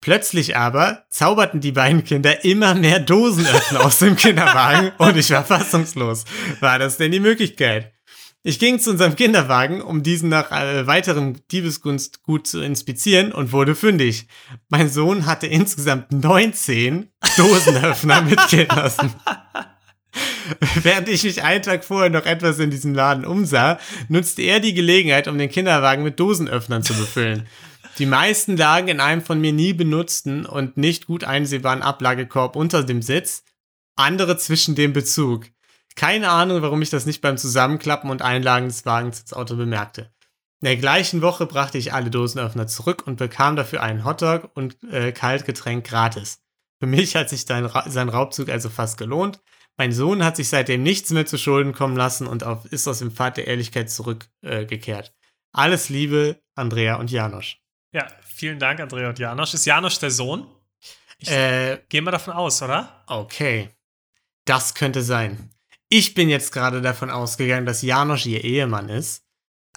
[0.01, 5.45] Plötzlich aber zauberten die beiden Kinder immer mehr Dosenöffner aus dem Kinderwagen und ich war
[5.45, 6.25] fassungslos.
[6.61, 7.93] War das denn die Möglichkeit?
[8.43, 13.53] Ich ging zu unserem Kinderwagen, um diesen nach äh, weiterem Diebesgunst gut zu inspizieren und
[13.53, 14.29] wurde fündig.
[14.71, 19.13] Mein Sohn hatte insgesamt 19 Dosenöffner mitgehen lassen.
[20.83, 23.79] Während ich mich einen Tag vorher noch etwas in diesem Laden umsah,
[24.09, 27.47] nutzte er die Gelegenheit, um den Kinderwagen mit Dosenöffnern zu befüllen.
[27.99, 32.83] Die meisten lagen in einem von mir nie benutzten und nicht gut einsehbaren Ablagekorb unter
[32.83, 33.45] dem Sitz,
[33.97, 35.47] andere zwischen dem Bezug.
[35.97, 40.13] Keine Ahnung, warum ich das nicht beim Zusammenklappen und Einlagen des Wagens ins Auto bemerkte.
[40.63, 44.83] In der gleichen Woche brachte ich alle Dosenöffner zurück und bekam dafür einen Hotdog und
[44.91, 46.41] äh, Kaltgetränk gratis.
[46.79, 49.41] Für mich hat sich sein Raubzug also fast gelohnt.
[49.81, 52.99] Mein Sohn hat sich seitdem nichts mehr zu Schulden kommen lassen und auf, ist aus
[52.99, 55.09] dem Pfad der Ehrlichkeit zurückgekehrt.
[55.09, 57.63] Äh, Alles Liebe, Andrea und Janosch.
[57.95, 59.55] Ja, vielen Dank, Andrea und Janosch.
[59.55, 60.47] Ist Janosch der Sohn?
[61.17, 63.05] Ich Äh, gehe mal davon aus, oder?
[63.07, 63.71] okay.
[64.45, 65.49] Das könnte sein.
[65.89, 69.25] Ich bin jetzt gerade davon ausgegangen, dass Janosch ihr Ehemann ist.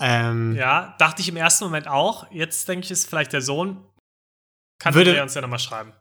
[0.01, 2.30] Ähm, Ja, dachte ich im ersten Moment auch.
[2.30, 3.82] Jetzt denke ich, ist vielleicht der Sohn.
[4.80, 5.93] Kann Würde- Andrea uns ja nochmal schreiben.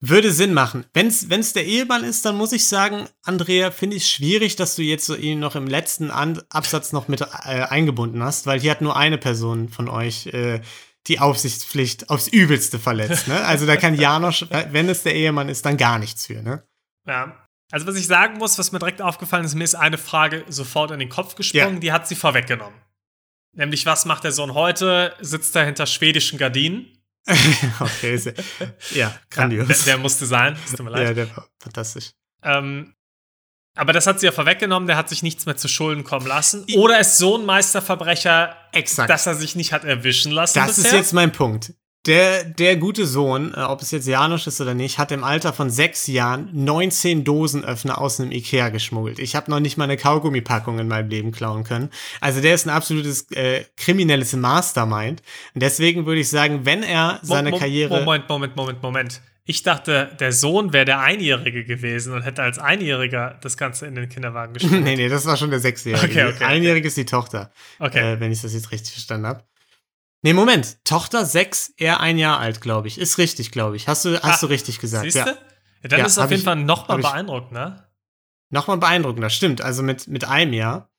[0.00, 0.84] Würde Sinn machen.
[0.94, 4.82] Wenn es der Ehemann ist, dann muss ich sagen, Andrea, finde ich schwierig, dass du
[4.82, 8.70] jetzt so ihn noch im letzten An Absatz noch mit äh, eingebunden hast, weil hier
[8.70, 10.60] hat nur eine Person von euch äh,
[11.08, 13.26] die Aufsichtspflicht aufs Übelste verletzt.
[13.26, 13.44] Ne?
[13.44, 16.42] Also da kann Janosch, wenn es der Ehemann ist, dann gar nichts für.
[16.42, 16.62] Ne?
[17.06, 17.44] Ja.
[17.70, 20.90] Also, was ich sagen muss, was mir direkt aufgefallen ist, mir ist eine Frage sofort
[20.90, 21.80] in den Kopf gesprungen, Ja.
[21.80, 22.78] die hat sie vorweggenommen.
[23.56, 25.14] Nämlich, was macht der Sohn heute?
[25.20, 26.97] Sitzt er hinter schwedischen Gardinen?
[27.80, 29.68] okay, sehr, ja, Ja, grandios.
[29.68, 30.56] der, der musste sein.
[30.64, 31.02] Es tut mir leid.
[31.08, 32.12] ja, der war fantastisch.
[32.42, 32.94] Ähm,
[33.76, 36.64] aber das hat sie ja vorweggenommen, der hat sich nichts mehr zu Schulden kommen lassen.
[36.76, 39.08] Oder ist so ein Meisterverbrecher, Exakt.
[39.10, 40.86] dass er sich nicht hat erwischen lassen Das bisher?
[40.90, 41.74] ist jetzt mein Punkt.
[42.08, 45.52] Der, der gute Sohn, äh, ob es jetzt Janosch ist oder nicht, hat im Alter
[45.52, 49.18] von sechs Jahren 19 Dosenöffner aus einem Ikea geschmuggelt.
[49.20, 51.90] Ich habe noch nicht mal eine Kaugummipackung in meinem Leben klauen können.
[52.20, 55.22] Also der ist ein absolutes äh, kriminelles Mastermind.
[55.54, 58.00] Und deswegen würde ich sagen, wenn er seine Mo- Mo- Karriere...
[58.04, 59.20] Moment, Moment, Moment, Moment.
[59.44, 63.94] Ich dachte, der Sohn wäre der Einjährige gewesen und hätte als Einjähriger das Ganze in
[63.94, 64.82] den Kinderwagen gespielt.
[64.84, 66.04] nee, nee, das war schon der Sechsjährige.
[66.06, 66.44] Okay, okay, okay.
[66.44, 68.14] Einjährige ist die Tochter, Okay.
[68.14, 69.42] äh, wenn ich das jetzt richtig verstanden habe.
[70.22, 70.78] Nee, Moment.
[70.84, 72.98] Tochter sechs, er ein Jahr alt, glaube ich.
[72.98, 73.86] Ist richtig, glaube ich.
[73.88, 75.04] Hast du, hast Ah, du richtig gesagt.
[75.04, 75.20] Siehst du?
[75.20, 75.26] Ja.
[75.82, 77.84] Ja, dann Ja, ist es auf jeden ich- Fall noch mal hab ich- beeindruckend, ne?
[78.50, 79.60] Nochmal beeindruckender, stimmt.
[79.60, 80.90] Also mit, mit einem Jahr.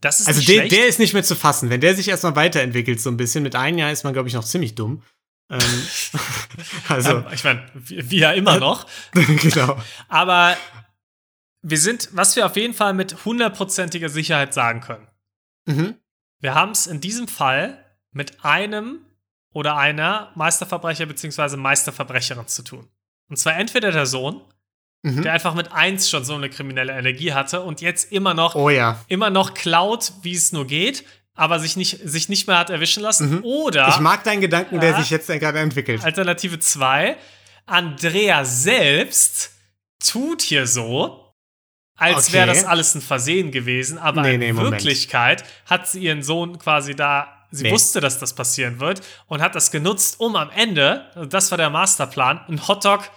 [0.00, 1.68] Das ist Also der, der ist nicht mehr zu fassen.
[1.68, 4.34] Wenn der sich erstmal weiterentwickelt, so ein bisschen, mit einem Jahr ist man, glaube ich,
[4.34, 5.02] noch ziemlich dumm.
[5.50, 5.60] Ähm,
[6.88, 8.86] also, Ähm, ich meine, wie, wie ja immer noch.
[9.12, 9.76] genau.
[10.08, 10.56] Aber
[11.60, 15.06] wir sind, was wir auf jeden Fall mit hundertprozentiger Sicherheit sagen können.
[15.66, 15.96] Mhm.
[16.38, 19.00] Wir haben es in diesem Fall mit einem
[19.52, 21.56] oder einer Meisterverbrecher bzw.
[21.56, 22.88] Meisterverbrecherin zu tun.
[23.28, 24.40] Und zwar entweder der Sohn,
[25.02, 25.22] Mhm.
[25.22, 28.68] der einfach mit eins schon so eine kriminelle Energie hatte und jetzt immer noch, Oh
[28.68, 29.02] ja.
[29.08, 31.04] immer noch klaut, wie es nur geht,
[31.34, 33.36] aber sich nicht, sich nicht mehr hat erwischen lassen.
[33.36, 33.44] Mhm.
[33.44, 35.00] Oder Ich mag deinen Gedanken, der Ja.
[35.00, 36.04] sich jetzt gerade entwickelt.
[36.04, 37.16] Alternative 2,
[37.64, 39.52] Andrea selbst
[40.04, 41.32] tut hier so,
[41.96, 42.32] als Okay.
[42.34, 44.72] wäre das alles ein Versehen gewesen, aber Nee, in nee, Moment.
[44.72, 47.72] Wirklichkeit hat sie ihren Sohn quasi da, sie Nee.
[47.72, 51.58] wusste, dass das passieren wird und hat das genutzt, um am Ende, also das war
[51.58, 53.10] der Masterplan, einen Hotdog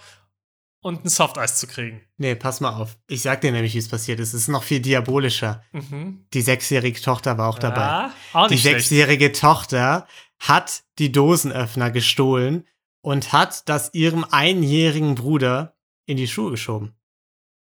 [0.80, 2.02] und ein Softeis zu kriegen.
[2.18, 2.96] Nee, pass mal auf.
[3.06, 4.28] Ich sag dir nämlich, wie es passiert ist.
[4.34, 5.62] Es ist noch viel diabolischer.
[5.72, 6.26] Mhm.
[6.34, 7.80] Die sechsjährige Tochter war auch dabei.
[7.80, 8.76] Ja, auch Die schlecht.
[8.80, 10.06] sechsjährige Tochter
[10.38, 12.66] hat die Dosenöffner gestohlen
[13.00, 15.76] und hat das ihrem einjährigen Bruder
[16.06, 16.94] in die Schuhe geschoben.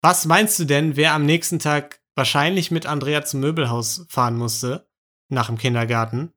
[0.02, 4.88] Was meinst du denn, wer am nächsten Tag wahrscheinlich mit Andrea zum Möbelhaus fahren musste,
[5.30, 6.34] nach dem Kindergarten,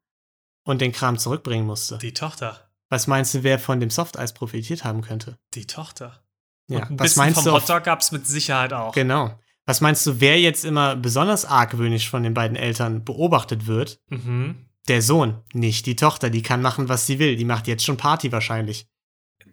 [0.64, 1.98] und den Kram zurückbringen musste?
[1.98, 2.68] Die Tochter.
[2.88, 5.38] Was meinst du, wer von dem Softeis profitiert haben könnte?
[5.54, 6.22] Die Tochter.
[6.68, 7.52] Ja, und ein was bisschen meinst vom du?
[7.52, 8.92] Hotdog gab es mit Sicherheit auch.
[8.92, 9.38] genau.
[9.66, 13.98] Was meinst du, wer jetzt immer besonders argwöhnisch von den beiden Eltern beobachtet wird?
[14.08, 14.66] Mhm.
[14.88, 16.28] Der Sohn, nicht die Tochter.
[16.28, 17.36] Die kann machen, was sie will.
[17.36, 18.86] Die macht jetzt schon Party wahrscheinlich.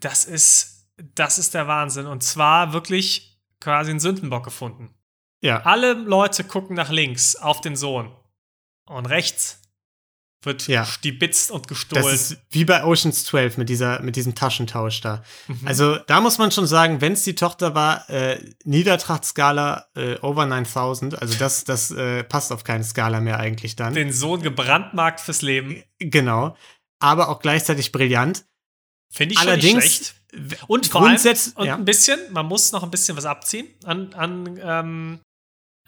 [0.02, 2.08] Das ist, das ist der Wahnsinn.
[2.08, 4.94] Und zwar wirklich quasi einen Sündenbock gefunden.
[5.40, 5.62] Ja.
[5.62, 8.14] Alle Leute gucken nach links auf den Sohn.
[8.86, 9.61] Und rechts
[10.44, 10.86] wird Ja.
[10.86, 12.06] stibitzt und Das gestohlen.
[12.14, 15.24] ist wie bei Oceans 12 mit, dieser, mit diesem Taschentausch da.
[15.48, 15.60] Mhm.
[15.68, 20.46] Also da muss man schon sagen, wenn es die Tochter war, äh, Niedertrachtskala äh, over
[20.46, 23.94] 9000, also das, das äh, passt auf keine Skala mehr eigentlich dann.
[23.94, 25.84] den Sohn gebrandmarkt fürs Leben.
[26.00, 26.56] genau.
[27.00, 28.46] Aber auch gleichzeitig brillant.
[29.12, 30.16] Finde ich Allerdings, schlecht.
[30.68, 31.18] Und vor allem,
[31.56, 31.76] und ja.
[31.76, 35.20] ein bisschen, man muss noch ein bisschen was abziehen an, an, ähm,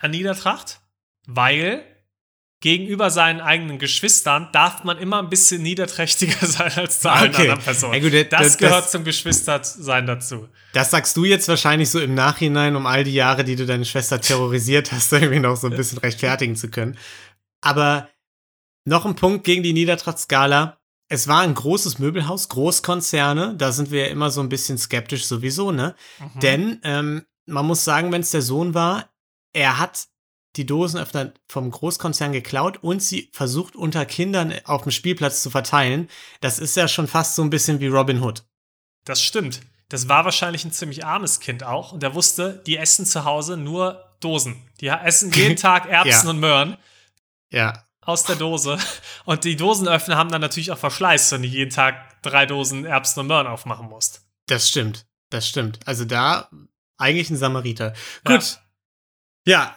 [0.01, 0.81] an Niedertracht,
[1.27, 1.85] weil
[2.63, 7.41] gegenüber seinen eigenen Geschwistern darf man immer ein bisschen niederträchtiger sein als zu allen Okay.
[7.41, 7.93] anderen Personen.
[7.95, 10.47] Ja, gut, das- das, gehört das- zum Geschwistersein dazu.
[10.71, 13.83] Das sagst du jetzt wahrscheinlich so im Nachhinein, um all die Jahre, die du deine
[13.83, 16.97] Schwester terrorisiert hast, irgendwie noch so ein bisschen rechtfertigen zu können.
[17.61, 18.07] Aber
[18.85, 20.77] noch ein Punkt gegen die Niedertrachtskala.
[21.09, 23.55] Es war ein großes Möbelhaus, Großkonzerne.
[23.57, 25.95] Da sind wir ja immer so ein bisschen skeptisch sowieso, ne?
[26.19, 26.39] Mhm.
[26.39, 29.09] Denn ähm, man muss sagen, wenn es der Sohn war,
[29.51, 30.07] er hat
[30.55, 36.09] die Dosenöffner vom Großkonzern geklaut und sie versucht unter Kindern auf dem Spielplatz zu verteilen.
[36.41, 38.43] Das ist ja schon fast so ein bisschen wie Robin Hood.
[39.05, 39.61] Das stimmt.
[39.89, 41.91] das war wahrscheinlich ein ziemlich armes Kind auch.
[41.91, 44.55] Und der wusste, die essen zu Hause nur Dosen.
[44.79, 46.29] Die essen jeden Tag Erbsen Ja.
[46.29, 46.77] und Möhren
[47.51, 47.83] Ja.
[48.01, 48.77] aus der Dose.
[49.25, 53.19] Und die Dosenöffner haben dann natürlich auch Verschleiß, wenn du jeden Tag drei Dosen Erbsen
[53.21, 54.21] und Möhren aufmachen musst.
[54.47, 55.05] Das stimmt.
[55.29, 55.79] Das stimmt.
[55.85, 56.49] Also da
[56.97, 57.93] eigentlich ein Samariter.
[58.23, 58.41] Gut.
[58.41, 58.62] Ja,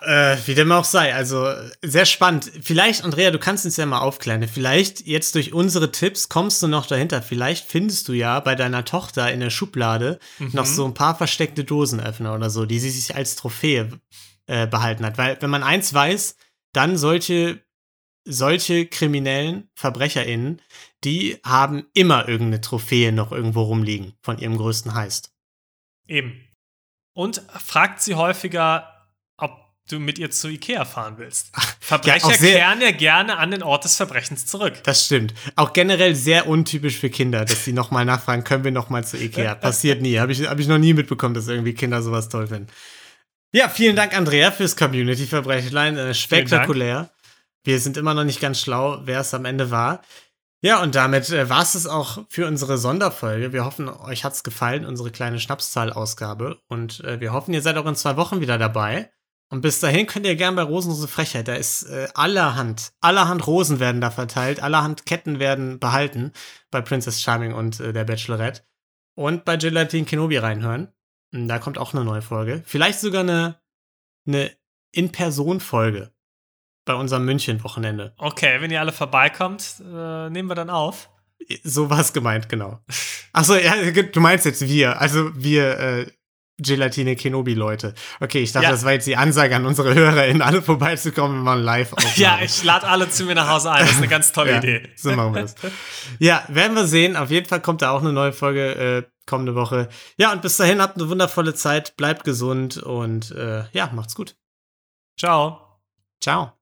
[0.03, 1.15] äh, wie dem auch sei.
[1.15, 1.53] Also
[1.83, 2.51] sehr spannend.
[2.63, 4.47] Vielleicht, Andrea, du kannst uns ja mal aufklären.
[4.47, 7.21] Vielleicht jetzt durch unsere Tipps kommst du noch dahinter.
[7.21, 11.65] Vielleicht findest du ja bei deiner Tochter in der Schublade noch so ein paar versteckte
[11.65, 13.91] Dosenöffner oder so, die sie sich als Trophäe
[14.47, 15.19] äh, behalten hat.
[15.19, 16.37] Weil wenn man eins weiß,
[16.73, 17.65] dann solche
[18.29, 20.61] solche kriminellen VerbrecherInnen,
[21.05, 25.33] die haben immer irgendeine Trophäe noch irgendwo rumliegen von ihrem größten Heist.
[26.09, 26.45] Eben.
[27.15, 28.96] Und fragt sie häufiger,
[29.39, 29.53] ob
[29.89, 31.53] du mit ihr zu Ikea fahren willst.
[31.81, 34.75] Verbrecher sehr- kehren ja gerne an den Ort des Verbrechens zurück.
[34.83, 35.33] Das stimmt.
[35.55, 39.55] Auch generell sehr untypisch für Kinder, dass sie nochmal nachfragen, können wir nochmal zu Ikea?
[39.55, 40.19] Passiert nie.
[40.19, 42.67] Habe ich, hab ich noch nie mitbekommen, dass irgendwie Kinder sowas toll finden.
[43.53, 45.97] Ja, vielen Dank, Andrea, fürs Community-Verbrechlein.
[45.97, 47.11] Äh, spektakulär.
[47.65, 50.03] Wir sind immer noch nicht ganz schlau, wer es am Ende war.
[50.63, 53.53] Ja, und damit äh, war es es auch für unsere Sonderfolge.
[53.53, 56.59] Wir hoffen, euch hat's gefallen, unsere kleine Schnapszahl-Ausgabe.
[56.69, 59.11] Und äh, wir hoffen, ihr seid auch in zwei Wochen wieder dabei.
[59.49, 63.79] Und bis dahin könnt ihr gern bei Rosenlose Frechheit, da ist äh, allerhand, allerhand Rosen
[63.79, 66.33] werden da verteilt, allerhand Ketten werden behalten
[66.71, 68.63] bei Princess Charming und äh, der Bachelorette.
[69.15, 70.89] Und bei Gelatine Kenobi reinhören.
[71.33, 72.63] Und Da kommt auch eine neue Folge.
[72.67, 73.61] Vielleicht sogar eine,
[74.27, 74.51] eine
[74.93, 76.13] In-Person-Folge
[76.85, 78.15] bei unserem München-Wochenende.
[78.19, 81.11] Okay, wenn ihr alle vorbeikommt, äh, nehmen wir dann auf.
[81.63, 82.81] So war es gemeint, genau.
[83.33, 86.07] Achso, ja, du meinst jetzt wir, also wir äh,
[86.59, 87.95] Gelatine Kenobi-Leute.
[88.21, 88.71] Okay, ich dachte, Ja.
[88.71, 92.17] das war jetzt die Ansage an unsere HörerInnen, alle vorbeizukommen, wir machen live auf.
[92.17, 93.81] Ja, ich lade alle zu mir nach Hause ein.
[93.81, 94.89] Das ist eine ganz tolle Ja, Idee.
[94.97, 95.55] So machen wir das.
[96.19, 97.17] Ja, werden wir sehen.
[97.17, 99.89] Auf jeden Fall kommt da auch eine neue Folge äh, kommende Woche.
[100.17, 104.37] Ja, und bis dahin habt eine wundervolle Zeit, bleibt gesund und äh, ja, macht's gut.
[105.19, 105.61] Ciao.
[106.23, 106.53] Ciao.